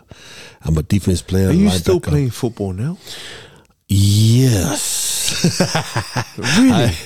[0.62, 1.50] I'm a defense player.
[1.50, 2.04] Are you still linebacker.
[2.10, 2.97] playing football now?
[3.88, 4.88] Yes.
[6.38, 6.72] Really?
[6.72, 6.97] I-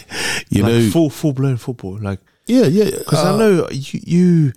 [0.49, 1.97] you like know, full full blown football.
[1.99, 2.85] Like yeah, yeah.
[2.97, 3.99] because uh, I know you.
[4.05, 4.51] you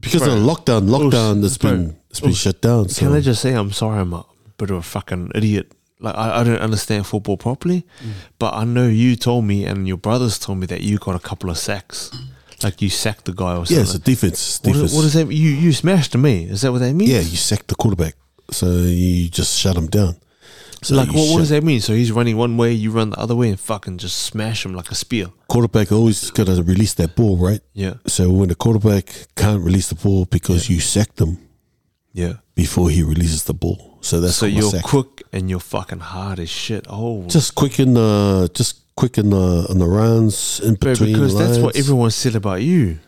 [0.00, 0.34] because Bro.
[0.34, 0.88] of lockdown.
[0.88, 2.88] Lockdown has been it's been shut down.
[2.88, 3.98] So Can I just say I'm sorry?
[4.00, 4.24] I'm a
[4.58, 5.72] bit of a fucking idiot.
[6.00, 8.12] Like I, I don't understand football properly, Mm.
[8.38, 11.20] but I know you told me and your brothers told me that you got a
[11.20, 12.10] couple of sacks.
[12.64, 13.76] Like you sacked the guy or something.
[13.76, 14.60] yeah, it's a defense.
[14.62, 14.94] what, defense.
[14.94, 15.26] what does that?
[15.32, 16.48] You you smashed me.
[16.48, 16.52] Eh?
[16.52, 17.10] Is that what that means?
[17.10, 18.14] Yeah, you sack the quarterback,
[18.50, 20.16] so you just shut him down.
[20.82, 21.80] So like what, what does that mean?
[21.80, 24.74] So he's running one way, you run the other way, and fucking just smash him
[24.74, 25.28] like a spear.
[25.46, 27.60] quarterback always got to release that ball, right?
[27.72, 31.38] Yeah, So when the quarterback can't release the ball because you sacked him
[32.12, 32.34] yeah.
[32.56, 36.50] before he releases the ball, so that's so you're quick and you're fucking hard as
[36.50, 36.84] shit.
[36.90, 41.36] Oh, Just quick in the just quick in the on the runs in between because
[41.36, 43.00] that's what everyone said about you.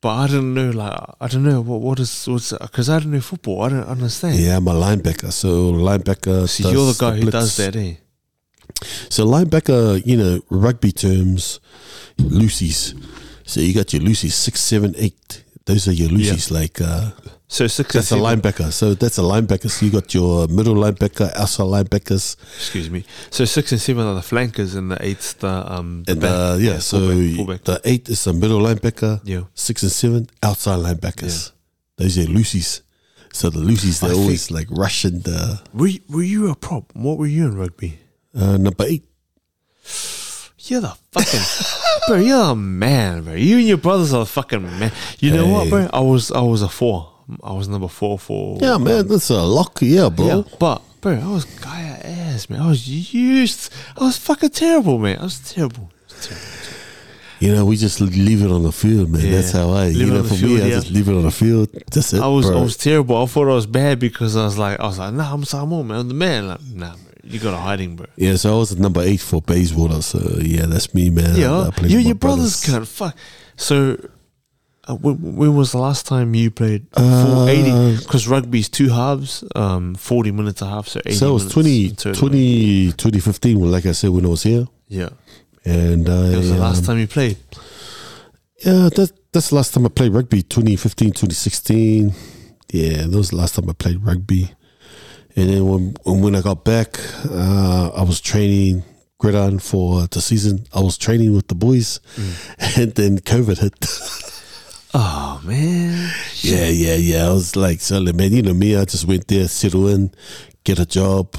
[0.00, 3.12] But I don't know, like I don't know what what is what's because I don't
[3.12, 3.62] know football.
[3.62, 4.34] I don't understand.
[4.34, 5.30] Yeah, I'm a linebacker.
[5.30, 6.48] So linebacker.
[6.48, 7.32] See, does you're the guy who blitz.
[7.32, 7.94] does that, eh?
[9.08, 11.60] So linebacker, you know, rugby terms,
[12.18, 12.80] loosies.
[13.44, 15.44] So you got your loosies six, seven, eight.
[15.66, 16.50] Those are your loosies.
[16.50, 17.12] Like uh,
[17.52, 17.92] So six.
[17.94, 18.70] that's a linebacker.
[18.70, 19.68] So that's a linebacker.
[19.68, 23.04] So you got your middle linebacker, outside linebackers, Excuse me.
[23.30, 26.04] So six and seven are the flankers, and the eight's the um.
[26.04, 26.30] The and back.
[26.30, 26.78] uh, yeah.
[26.78, 27.64] so fullback, fullback.
[27.64, 29.20] the eight is the middle linebacker.
[29.24, 29.42] yeah.
[29.54, 31.50] Six and seven outside linebackers.
[31.96, 32.82] Those are loosies.
[33.32, 36.92] So the loosies they're think- always like rushing the Were you, were you a prop?
[36.94, 37.98] What were you in rugby?
[38.32, 39.04] uh, number eight.
[40.62, 41.40] You're the fucking
[42.06, 42.18] bro.
[42.18, 43.34] You're a man, bro.
[43.34, 44.92] You and your brothers are fucking man.
[45.18, 45.88] You know what, bro?
[45.92, 47.09] I was I was a four.
[47.42, 49.78] I was number four for Yeah, man, that's a lock.
[49.82, 50.26] Yeah, bro.
[50.26, 52.60] Yeah, but bro, I was guy ass, man.
[52.60, 53.72] I was used.
[53.96, 55.18] I was fucking terrible, man.
[55.18, 55.90] I was terrible.
[55.92, 56.46] I was terrible.
[57.40, 59.22] You know, we just leave it on the field, man.
[59.22, 59.36] Yeah.
[59.36, 59.86] That's how I.
[59.86, 61.70] Leave you know, for field, me, I just leave it on the field.
[61.90, 62.20] That's it.
[62.20, 62.58] I was bro.
[62.58, 63.16] I was terrible.
[63.16, 65.86] I thought I was bad because I was like I was like, nah, I'm Samoan,
[65.86, 66.00] man.
[66.00, 66.48] I'm the man.
[66.48, 68.06] Like, nah, bro, you got a hiding, bro.
[68.16, 70.02] yeah, so I was at number eight for Bayswater.
[70.02, 71.34] So yeah, that's me, man.
[71.34, 73.16] Yeah, you your brothers can't fuck.
[73.56, 73.96] So,
[74.90, 77.96] uh, when, when was the last time you played Uh, for eighty?
[78.02, 81.16] Because rugby's two halves, um, forty minutes a half, so eighty.
[81.16, 84.66] So it was minutes 20, 20, 2015, well, like I said, when I was here.
[84.88, 85.10] Yeah,
[85.64, 87.36] And I, it was the last um, time you played.
[88.64, 92.12] Yeah, that, that's the last time I played rugby, 2015, 2016.
[92.72, 94.52] Yeah, that was the last time I played rugby.
[95.36, 96.98] And then when when I got back,
[97.30, 98.82] uh, I was training
[99.18, 100.66] gridiron for the season.
[100.74, 102.00] I was training with the boys,
[102.76, 103.86] and then COVID hit.
[104.92, 107.28] Oh man, yeah, yeah, yeah.
[107.28, 108.76] I was like, so man, you know me.
[108.76, 110.12] I just went there, settle in,
[110.64, 111.36] get a job,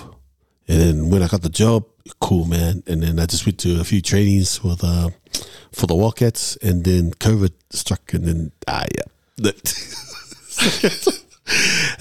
[0.70, 1.86] and then when I got the job,
[2.22, 2.82] cool, man.
[2.88, 5.10] And then I just went to a few trainings with uh,
[5.74, 9.04] for the Wildcats, and then COVID struck, and then ah, yeah.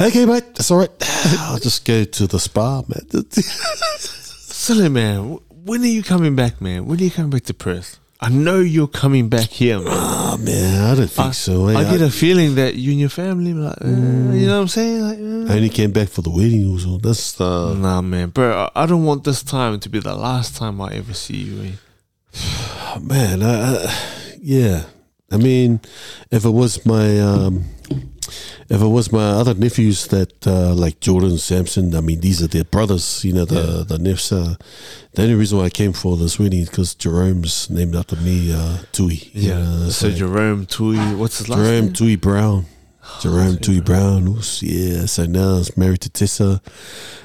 [0.01, 0.90] okay, mate, that's all right.
[1.40, 3.09] I'll just go to the spa, man.
[3.32, 6.86] Silly man, when are you coming back, man?
[6.86, 7.98] When are you coming back to Perth?
[8.22, 9.86] I know you're coming back here, man.
[9.90, 11.68] oh man, I don't think I, so.
[11.68, 11.78] eh?
[11.78, 14.68] I get a feeling that you and your family, like, uh, you know what I'm
[14.68, 15.00] saying?
[15.00, 16.98] Like, uh, I only came back for the wedding, also.
[16.98, 18.68] That's uh, nah, man, bro.
[18.74, 21.62] I, I don't want this time to be the last time I ever see you.
[22.34, 22.98] Eh?
[23.00, 23.94] Man, I, I,
[24.42, 24.84] yeah.
[25.32, 25.80] I mean,
[26.30, 27.64] if it was my, um,
[28.68, 32.47] if it was my other nephews that uh, like Jordan Sampson, I mean, these are
[32.47, 33.24] their brothers.
[33.24, 34.33] You know, the the nephews.
[34.33, 34.57] Uh,
[35.12, 38.53] the only reason why I came for this wedding is because Jerome's named after me,
[38.53, 39.31] uh, Tui.
[39.33, 41.93] you know, so Jerome Tui, what's his last Jerome name?
[41.93, 42.66] Tui Brown.
[43.20, 44.28] Jerome Tui Tui Brown.
[44.28, 45.07] Oops, yeah.
[45.07, 46.62] So now he's married to Tessa.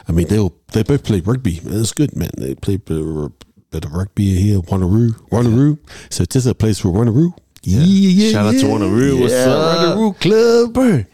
[0.07, 1.61] I mean, they all, they both play rugby.
[1.63, 2.31] It's good, man.
[2.37, 4.61] They play a bit of, rugby here.
[4.61, 5.77] Wanneroo, Wanneroo.
[6.09, 7.35] So Tessa plays for Wanneroo.
[7.65, 9.21] Yeah, yeah, Shout out to Wanneroo.
[9.21, 9.97] What's yeah, up?
[9.97, 10.73] Wanneroo Club.
[10.73, 11.05] bro.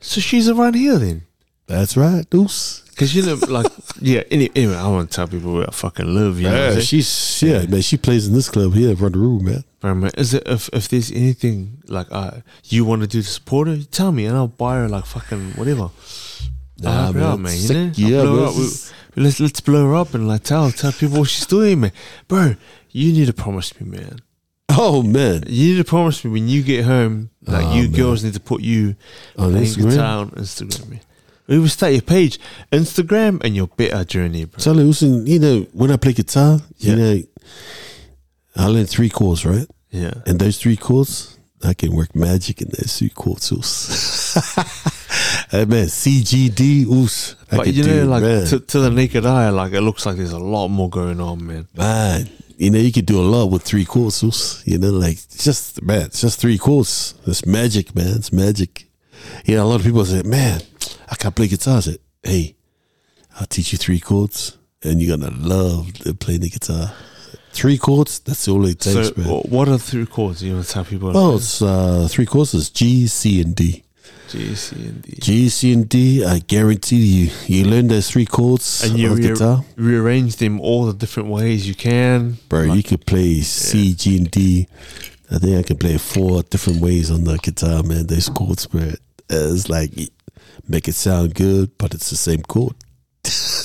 [0.00, 1.22] So she's around here then.
[1.66, 2.82] That's right, Deuce.
[2.96, 3.66] Cause you know, like,
[4.00, 4.22] yeah.
[4.30, 6.38] Any, anyway, I want to tell people where I fucking live.
[6.40, 7.80] You know, Yeah, she's yeah, man.
[7.80, 9.64] She plays in this club here, Wanneroo, man.
[9.80, 13.28] Bro, man, is it if if there's anything like uh, you want to do to
[13.28, 15.90] support her, tell me and I'll buy her like fucking whatever.
[16.78, 17.56] Nah, man, out, man.
[17.56, 18.54] You know, Yeah, blow her man, up.
[18.56, 21.92] We- let's let's blow her up and like tell tell people what she's doing, man.
[22.28, 22.56] Bro,
[22.90, 24.18] you need to promise me, man.
[24.78, 27.92] Oh man, You need to promise me when you get home, that Oh, you man.
[27.92, 28.94] girls need to put you
[29.36, 30.20] oh, on Instagram.
[30.20, 31.00] on Instagram.
[31.48, 32.38] We will start your page,
[32.70, 34.58] Instagram, and your better journey, bro.
[34.58, 36.90] Charlie, listen, you know, when I play guitar, Yeah.
[36.90, 37.22] you know,
[38.56, 39.66] I learn three chords, right?
[39.90, 40.12] Yeah.
[40.26, 43.50] And those three chords, I can work magic in those three chords.
[45.50, 47.34] Hey, man, C, G, D, oos.
[47.50, 50.38] But you know, like to, to the naked eye, like it looks like there's a
[50.38, 51.66] lot more going on, man.
[51.76, 52.28] man,
[52.60, 54.62] you know, you could do a lot with three chords.
[54.66, 57.14] You know, like it's just man, it's just three chords.
[57.26, 58.16] It's magic, man.
[58.16, 58.86] It's magic.
[59.46, 60.60] You know, a lot of people say, "Man,
[61.10, 62.54] I can't play guitar." I said, "Hey,
[63.38, 66.92] I'll teach you three chords, and you're gonna love to play the guitar."
[67.52, 68.20] Three chords.
[68.20, 69.26] That's all it takes, So, man.
[69.48, 70.42] what are three chords?
[70.42, 71.16] You want to tell people?
[71.16, 72.70] Oh, it's uh, three chords.
[72.70, 73.82] G, C, and D.
[74.30, 75.18] G, C, and D.
[75.20, 76.24] G, C, and D.
[76.24, 80.60] I guarantee you, you learn those three chords And you on re- guitar, rearrange them
[80.60, 82.36] all the different ways you can.
[82.48, 82.62] bro.
[82.62, 84.68] Like- you could play C, G, and D.
[85.32, 88.06] I think I can play four different ways on the guitar, man.
[88.06, 88.92] Those chords, bro.
[89.28, 89.90] It's like
[90.68, 92.74] make it sound good, but it's the same chord.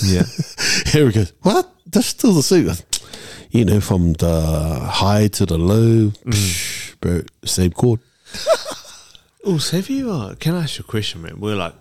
[0.04, 0.24] yeah.
[0.88, 1.26] Here we go.
[1.42, 1.72] What?
[1.88, 2.70] That's still the same.
[3.52, 7.22] You know, from the high to the low, psh, bro.
[7.46, 8.00] Same chord.
[9.48, 10.12] Oh, so have you?
[10.12, 11.40] Uh, can I ask you a question, man?
[11.40, 11.74] We're like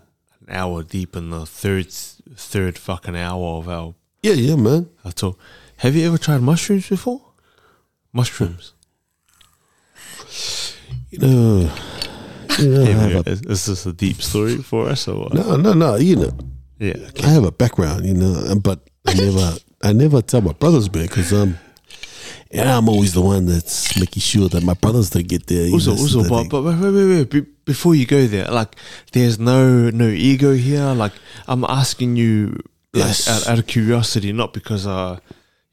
[0.47, 4.91] an hour deep in the third, third fucking hour of our, Yeah, yeah, man.
[5.05, 5.39] our talk.
[5.79, 7.23] Have you ever tried mushrooms before?
[8.13, 8.75] Mushrooms.
[11.11, 11.71] You know,
[12.59, 13.31] you know, I Here we have go.
[13.31, 15.35] Is, is this a deep story for us or what?
[15.35, 15.97] no, no, no.
[15.97, 16.31] You know,
[16.79, 16.97] Yeah.
[17.23, 21.07] I have a background, you know, but I never, I never tell my brothers, man,
[21.07, 21.59] because um,
[22.51, 25.71] yeah, I'm always the one that's making sure that my brothers don't get there.
[25.73, 27.31] Also, know, also, but, but wait, wait, wait, wait.
[27.31, 28.77] Be- before you go there, like,
[29.13, 30.85] there's no no ego here.
[30.93, 31.13] Like,
[31.49, 32.51] I'm asking you,
[32.93, 33.29] like, Yes.
[33.29, 35.19] out, out of curiosity, not because, uh,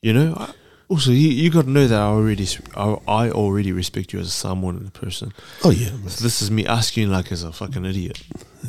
[0.01, 0.33] you know.
[0.37, 0.53] I,
[0.89, 2.45] also, you you got to know that I already
[2.75, 5.31] I, I already respect you as someone and a person.
[5.63, 5.89] oh yeah.
[6.07, 8.21] So this is me asking like as a fucking idiot.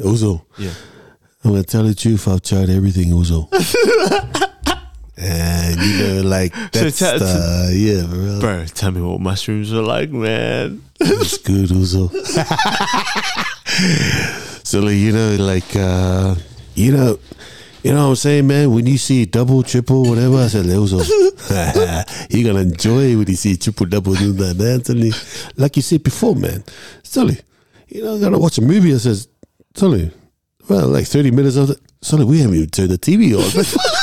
[0.05, 0.71] also, Yeah.
[1.45, 2.29] I'm gonna tell the truth.
[2.29, 3.49] I've tried everything, also.
[5.23, 8.41] and you know, like So that's tell- the, yeah, bro.
[8.41, 10.83] Bro, tell me what mushrooms are like, man.
[11.01, 12.09] It's good, also.
[14.65, 16.35] so, like, you know, like, uh,
[16.75, 17.19] you know,
[17.83, 18.71] you know what I'm saying, man?
[18.73, 20.87] When you see double, triple, whatever, I said, you're
[22.53, 24.83] going to enjoy when you see triple, double, do that, man.
[25.57, 26.63] Like you said before, man.
[27.03, 27.39] Totally.
[27.89, 28.95] You know, to watch a movie.
[28.95, 29.29] I says,
[29.75, 30.13] totally.
[30.69, 31.79] Well, like 30 minutes of it.
[32.01, 33.99] Sorry, we haven't even turned the TV on.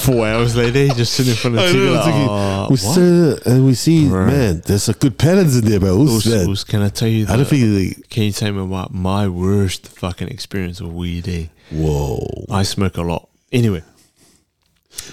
[0.00, 1.94] Four hours later, you just sitting in front of the TV.
[1.94, 4.26] Like, "Oh, we what?" sit and we see, Right.
[4.26, 5.96] man, there's a good patterns in there, bro.
[5.96, 6.64] Who's that?
[6.68, 10.28] Can I tell you I don't think, Can you tell me about my worst fucking
[10.28, 11.28] experience of weed?
[11.28, 11.46] Eh?
[11.70, 12.46] whoa.
[12.50, 13.28] I smoke a lot.
[13.52, 13.82] Anyway,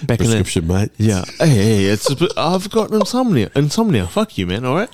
[0.04, 0.90] back in the Prescription, mate.
[0.96, 3.50] yeah, hey, hey, it's I've got insomnia.
[3.54, 4.06] Insomnia.
[4.06, 4.64] Fuck you, man.
[4.64, 4.90] All right.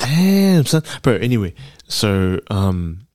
[0.00, 1.14] Damn, son, bro.
[1.16, 1.54] Anyway,
[1.88, 3.06] so um,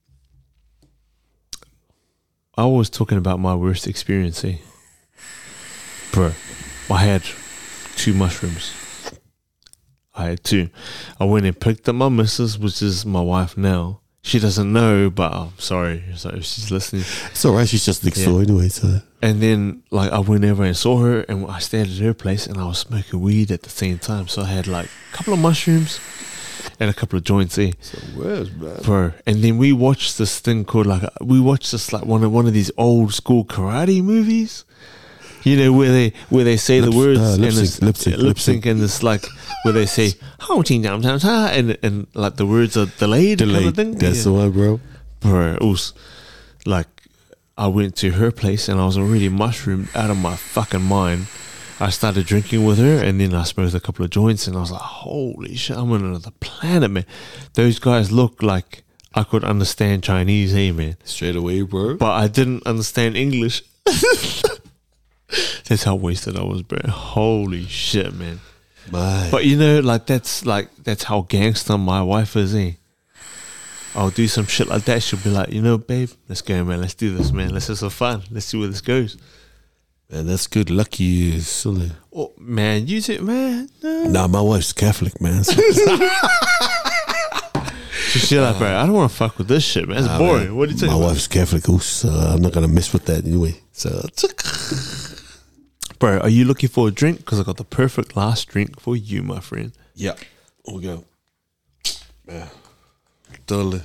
[2.58, 4.44] I was talking about my worst experience.
[4.46, 4.58] Eh?
[6.12, 6.34] Bro,
[6.90, 7.24] I had
[7.96, 8.72] two mushrooms.
[10.14, 10.70] I had two.
[11.20, 14.00] I went and picked up my missus, which is my wife now.
[14.22, 16.04] She doesn't know, but I'm sorry.
[16.16, 17.04] So if she's listening.
[17.32, 17.68] It's all right.
[17.68, 18.28] She's just next Yeah.
[18.28, 18.70] door anyway.
[18.70, 22.14] So And then, like, I went over and saw her, and I stayed at her
[22.14, 24.28] place, and I was smoking weed at the same time.
[24.28, 26.00] So I had like a couple of mushrooms
[26.80, 28.78] and a couple of joints, eh, so where's man?
[28.84, 29.12] bro.
[29.26, 32.48] And then we watched this thing called like we watched this like one of one
[32.48, 34.66] of these old school karate movies.
[35.44, 37.98] You know where they where they say Lip- the words uh, lip and sync, lip
[37.98, 39.24] sync, lip sync, and it's like
[39.64, 43.52] where they say "How ching dam dam and and like the words are delayed, kind
[43.52, 43.68] Delayed.
[43.68, 43.92] of thing.
[43.96, 44.80] That's Yeah the one, bro.
[45.20, 45.94] bro, it was
[46.66, 46.88] like
[47.58, 51.28] I went to her place and I was already mushroomed out of my fucking mind.
[51.80, 54.62] I started drinking with her and then I smoked a couple of joints and I
[54.62, 57.06] was like, holy shit, I'm on another planet, man.
[57.54, 60.96] Those guys look like I could understand Chinese, hey, man.
[61.04, 61.96] Straight away, bro.
[61.96, 63.62] But I didn't understand English.
[65.68, 66.80] That's how wasted I was, bro.
[66.90, 68.40] Holy shit, man.
[69.32, 72.74] But you know, like that's like that's how gangster my wife is, eh?
[73.96, 75.02] I'll do some shit like that.
[75.02, 76.82] She'll be like, you know, babe, let's go, man.
[76.82, 77.50] Let's do this, man.
[77.50, 78.24] Let's have some fun.
[78.30, 79.18] Let's see where this goes.
[80.10, 80.70] Man, that's good.
[80.70, 81.92] Lucky you, silly.
[82.14, 83.70] Oh man, use it, man.
[83.84, 84.04] No.
[84.06, 85.44] Nah, my wife's Catholic, man.
[85.44, 85.62] So,
[88.20, 89.98] She's like, bro, I don't want to fuck with this shit, man.
[89.98, 90.46] It's Nah, boring.
[90.46, 91.08] man, What are you talking My about?
[91.10, 93.60] wife's Catholic, oh, so I'm not gonna mess with that anyway.
[93.74, 94.08] So,
[96.00, 97.18] Bro, are you looking for a drink?
[97.20, 99.74] Because I got the perfect last drink for you, my friend.
[99.96, 100.14] yeah,
[100.66, 101.04] here we go.
[102.28, 102.48] Yeah,
[103.48, 103.82] totally.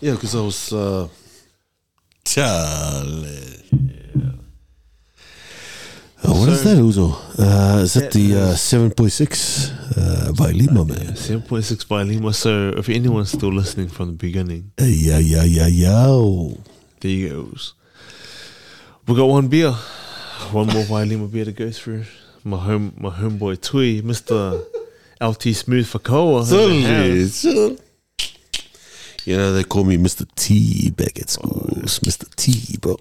[0.00, 0.72] Yeah, because I was.
[0.72, 1.08] uh
[2.24, 3.60] Charlie.
[6.26, 7.08] Oh, what is So- that, Uso?
[7.38, 11.14] Uh, is that That the uh, 7.6 uh, Vailima, man?
[11.14, 12.34] 7.6 Vailima.
[12.34, 16.06] So if anyone's still listening from the beginning, yeah, yeah, yeah, yeah.
[17.00, 17.74] there you goes.
[19.06, 19.72] We got one beer.
[20.52, 22.04] One more Vailima beer to go through.
[22.42, 24.62] My home my homeboy Tui, Mr.
[25.20, 26.40] LT Smooth for Koa.
[26.42, 26.82] in the Totally.
[27.22, 27.32] house.
[27.34, 27.76] So,
[29.24, 30.26] you know, they call me Mr.
[30.36, 31.68] T back at school.
[31.82, 32.28] It's Mr.
[32.36, 32.96] T, bro.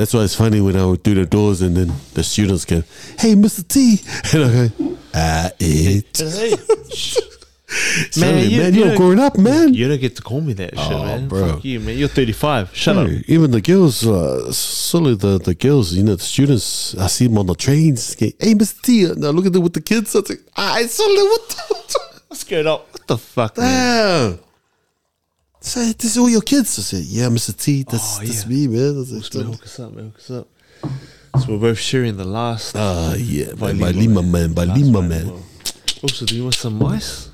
[0.00, 2.82] That's why it's funny when I would do the doors and then the students go,
[3.18, 3.60] "Hey, Mr.
[3.68, 4.00] T,"
[4.32, 6.16] and I go, "Ah, it."
[8.18, 9.74] Man, you- man, you you're don't- growing up, man.
[9.74, 11.28] you don't get to call me that shit, Oh, man.
[11.28, 11.52] bro.
[11.52, 11.96] Fuck you, man.
[11.98, 12.74] You're 35.
[12.74, 13.08] Shut up.
[13.28, 17.38] Even the girls, uh, solely the, the girls, you know, the students, I see them
[17.38, 18.14] on the trains.
[18.18, 18.80] Hey, Mr.
[18.82, 20.16] T, now look at them with the kids.
[20.16, 20.40] I was like,
[20.82, 21.48] it's solely what
[22.28, 22.88] the, Scared up.
[22.92, 24.38] What the fuck, man?
[25.60, 26.78] Say, this is all your kids.
[26.78, 27.56] I said, yeah, Mr.
[27.56, 28.48] T, that's, Oh, that's yeah.
[28.48, 28.80] me, man.
[28.80, 30.04] I like, Host, hook us up, man.
[30.06, 30.48] Hook us up.
[31.40, 32.74] So we're both sharing the last.
[32.76, 35.42] Ah, yeah, By man, Vailima, man, Vailima, one, man.
[36.02, 37.28] Also, do you want some ice?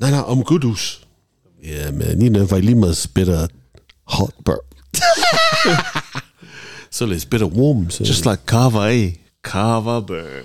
[0.00, 1.04] No, no, I'm good, Oos.
[1.60, 3.48] Yeah, man, you know, Vailima's better
[4.06, 4.56] hot, bro.
[6.90, 7.88] so it's better warm.
[7.90, 8.02] So.
[8.04, 9.12] Just like kava, eh?
[9.42, 10.44] Kava, bro.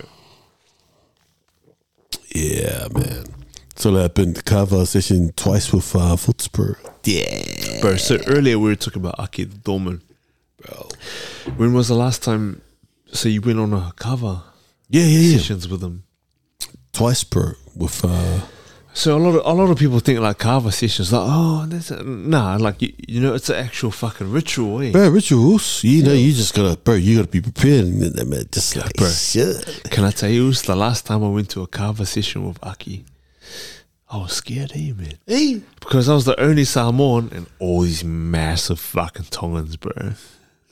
[2.34, 3.24] yeah, man.
[3.76, 6.78] So I've been to kava session twice with uh, Footspur.
[7.04, 10.02] Yeah, Bro, so earlier we were talking about Aki the Dorman.
[10.62, 10.88] bro.
[11.56, 12.62] When was the last time?
[13.12, 14.42] So you went on a kava
[14.88, 15.36] Yeah, yeah, yeah.
[15.38, 16.04] sessions with them.
[16.92, 18.40] Twice per with uh,
[18.94, 21.90] So a lot of a lot of people think like kava sessions like oh that's
[21.90, 24.90] a, nah like you, you know it's an actual fucking ritual eh?
[24.90, 25.84] bro rituals.
[25.84, 26.94] You know, you just gotta, bro.
[26.94, 28.00] You gotta be prepared, and
[28.30, 29.06] man, just like bro.
[29.08, 29.82] shit.
[29.90, 32.46] Can I tell you it was the last time I went to a kava session
[32.48, 33.04] with Aki?
[34.08, 35.18] I was scared, eh, man.
[35.26, 40.12] Hey, Because I was the only Samoan and all these massive fucking Tongans, bro.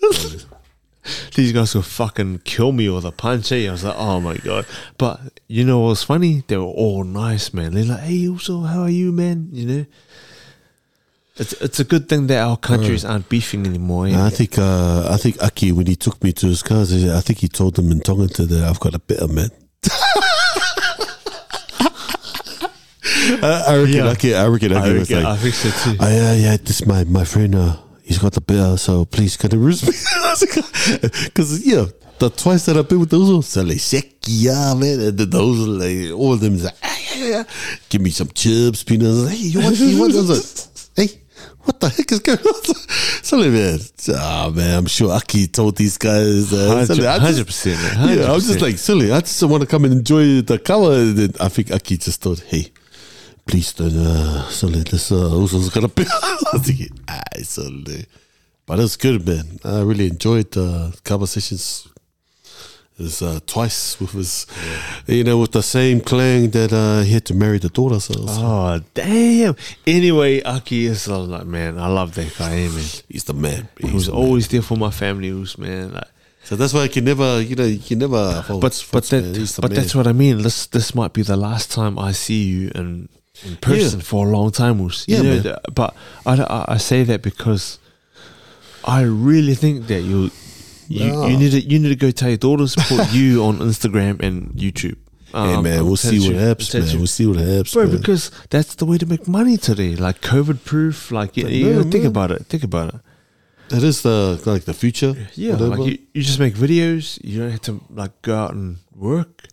[1.34, 3.68] these guys would fucking kill me with a punch, eh?
[3.68, 4.66] I was like, oh my god.
[4.98, 6.44] But you know what was funny?
[6.46, 7.74] They were all nice, man.
[7.74, 9.48] They're like, hey, uso, how are you, man?
[9.52, 9.86] You know?
[11.36, 14.06] It's it's a good thing that our countries aren't beefing anymore.
[14.06, 14.14] eh?
[14.24, 17.40] I think uh, I think Aki when he took me to his cars, I think
[17.40, 19.50] he told them in Tonga that I've got a better man.
[23.42, 24.08] I, I reckon Yeah.
[24.10, 25.96] Aki, I reckon Aki I, was reckon- like, I think so too.
[26.00, 29.50] Oh, yeah, yeah, this my, my friend, uh, he's got the better, so please can
[29.52, 29.96] you respect
[31.24, 31.86] Because, yeah,
[32.18, 35.66] the twice that I've been with those, so like, sick, yeah, man, and then those,
[35.66, 37.44] are like, all of them is like, ah, yeah, yeah,
[37.88, 40.30] give me some chips, peanuts, hey, you want, you want, I was
[40.96, 41.20] like, hey,
[41.62, 42.74] what the heck is going on?
[43.24, 43.78] So, man,
[44.10, 48.18] ah, man, I'm sure Aki told these guys, uh, so, like, I just- 100%, man.
[48.18, 49.10] yeah, I was just like, silly.
[49.10, 50.90] I just want to come and enjoy the kava.
[50.90, 52.70] And then I think Aki just thought, hey,
[53.46, 54.46] please uh,
[54.90, 56.04] this uh, also gonna be.
[56.52, 56.70] Was
[57.08, 57.22] ah.
[58.66, 59.58] But it's good, man.
[59.64, 61.62] I really enjoyed the conversations.
[61.62, 61.94] sessions.
[62.96, 64.46] It was uh, twice with his,
[65.08, 67.98] you know, with the same clan that uh, he had to marry the daughter.
[67.98, 69.56] So was- Oh damn!
[69.84, 72.84] Anyway, Aki is uh, like man, I love that guy, eh, man.
[73.08, 73.68] he's the man.
[73.80, 74.20] He was the man.
[74.22, 75.94] always there for my family, who's man.
[75.94, 76.06] Like,
[76.44, 78.44] So that's why I can never, you know, you can never.
[78.48, 79.74] but but that but man.
[79.74, 80.42] that's what I mean.
[80.42, 83.08] This this might be the last time I see you in
[83.42, 84.78] in person for a long time.
[84.80, 85.94] You Yeah, know, But
[86.26, 87.78] I, I I say that because
[88.84, 90.30] I really think that you.
[90.86, 91.26] You, Yeah.
[91.28, 94.52] you need to you need to go tell your daughters put you on Instagram and
[94.52, 94.96] YouTube.
[95.32, 96.98] Hey Um, man, we'll see what happens, man.
[96.98, 97.96] We'll see what happens, Bro, man.
[97.96, 99.96] because that's the way to make money today.
[99.96, 101.10] Like COVID proof.
[101.10, 102.44] Like you, you know, think about it.
[102.46, 103.00] Think about it.
[103.70, 105.14] That is the like the future.
[105.34, 105.76] Yeah, whatever.
[105.76, 107.18] like you, you just make videos.
[107.24, 109.48] You don't have to like go out and work.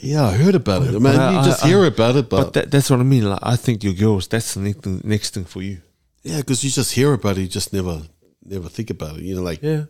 [0.00, 0.94] Yeah, I heard about it.
[0.94, 3.28] I- you just I- hear about it, but, But that, that's what I mean.
[3.28, 4.28] Like I think your girls.
[4.28, 5.80] That's the next thing, next thing for you.
[6.22, 8.02] yeah, because you just hear about it, you just never,
[8.44, 9.22] never think about it.
[9.22, 9.84] You know, like Yeah.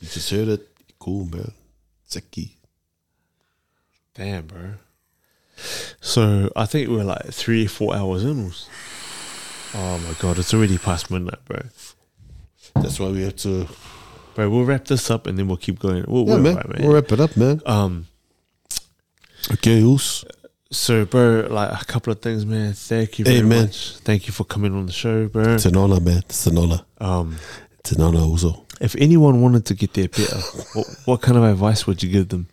[0.00, 0.68] you just heard it.
[0.98, 1.52] Cool, man.
[2.08, 2.52] Zeki.
[4.14, 4.74] Damn, bro.
[6.00, 8.52] So I think we're like three, four hours in.
[9.74, 11.60] Oh my god, it's already past midnight, bro.
[12.76, 13.68] That's why we have to.
[14.34, 16.04] Bro, we'll wrap this up and then we'll keep going.
[16.08, 16.56] We'll, Yeah, we're man.
[16.56, 16.82] right, man.
[16.82, 17.60] We'll wrap it up, man.
[17.66, 18.06] um.
[19.52, 20.24] Okay, who's?
[20.70, 22.72] So, bro, like a couple of things, man.
[22.72, 23.62] Thank you Hey, very man.
[23.66, 23.96] much.
[23.98, 25.54] Thank you for coming on the show, bro.
[25.54, 26.18] It's an honor, man.
[26.18, 26.80] It's an honor.
[26.98, 27.36] Um,
[27.78, 28.66] It's an honor, also.
[28.80, 30.38] if anyone wanted to get their better,
[30.72, 32.48] what, what kind of advice would you give them?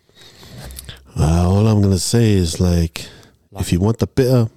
[1.17, 3.07] Uh, all I'm gonna say is like,
[3.57, 4.49] if you want the better,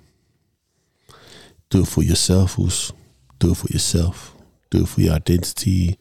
[1.70, 2.55] do it for yourself.
[2.55, 2.93] Who's?
[3.39, 4.35] Do it for yourself.
[4.70, 5.99] Do it for your identity.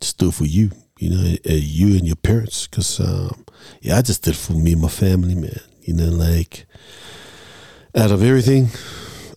[0.00, 0.70] Just do it for you.
[0.98, 2.66] You know, uh, you and your parents.
[2.66, 3.44] Cause um,
[3.80, 5.60] yeah, I just did it for me and my family, man.
[5.82, 6.66] You know, like
[7.94, 8.68] out of everything,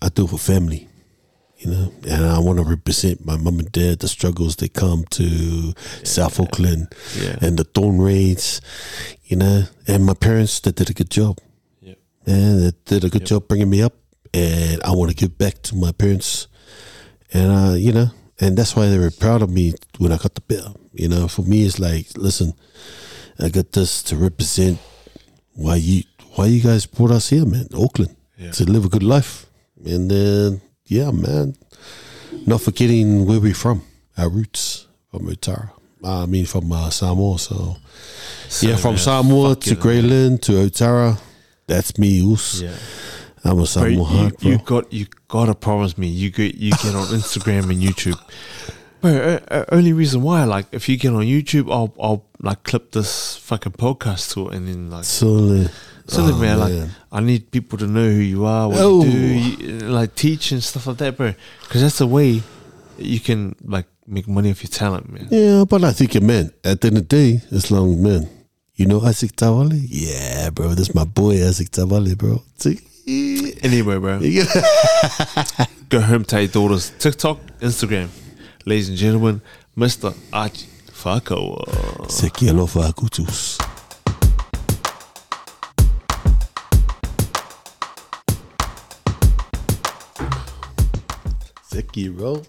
[0.01, 0.88] I do it for family.
[1.59, 5.03] You know, and I want to represent my mom and dad, the struggles they come
[5.12, 6.88] to South Auckland
[7.22, 7.38] Yeah.
[7.39, 8.62] and the dawn raids,
[9.26, 11.38] you know, and my parents that did a good job.
[11.80, 11.93] Yeah.
[12.26, 13.28] And they did a good Yep.
[13.30, 13.93] job bringing me up,
[14.34, 16.47] and I want to give back to my parents,
[17.32, 18.09] and uh, you know,
[18.41, 20.75] and that's why they were proud of me when I got the bill.
[20.93, 22.53] You know, for me, it's like, listen,
[23.39, 24.77] I got this to represent
[25.53, 26.03] why you
[26.35, 28.51] why you guys brought us here, man, Auckland, Yeah.
[28.51, 29.45] to live a good life,
[29.85, 31.55] and then yeah, man,
[32.45, 33.83] not forgetting where we're from,
[34.17, 35.71] our roots from Otara.
[36.03, 37.37] I mean, from uh, Samoa.
[37.37, 37.75] So,
[38.61, 41.19] yeah, from man, Samoa to Grey Lynn to Otara,
[41.67, 42.21] that's me.
[42.33, 42.61] Us.
[42.61, 42.75] Yeah.
[43.43, 44.31] I'm a Bro, you, bro.
[44.41, 48.19] you got you gotta promise me you get you get on Instagram and YouTube.
[49.01, 52.63] Bro, uh, uh, only reason why, like, if you get on YouTube, I'll I'll like
[52.63, 55.69] clip this fucking podcast to it, and then like, so then,
[56.13, 56.89] Oh, man, like.
[57.11, 59.03] I need people to know who you are, what Oh.
[59.05, 59.17] you do,
[59.65, 61.33] you, like teach and stuff like that, bro.
[61.63, 62.43] Because that's the way
[62.97, 65.27] you can like make money off your talent, man.
[65.31, 68.29] Yeah, but I think it meant at the end of the day, as long man,
[68.75, 69.81] you know Isaac Tavali?
[69.87, 72.43] Yeah, bro, that's my boy Isaac Tavali, bro.
[72.57, 72.79] See?
[73.07, 74.19] Anyway, bro,
[75.89, 76.91] go home to your daughters.
[76.99, 78.09] TikTok, Instagram,
[78.65, 79.41] ladies and gentlemen,
[79.75, 82.09] Mister Archie Fakaua.
[82.11, 83.57] Seki alofa akutus.
[91.71, 92.43] Seki, bro.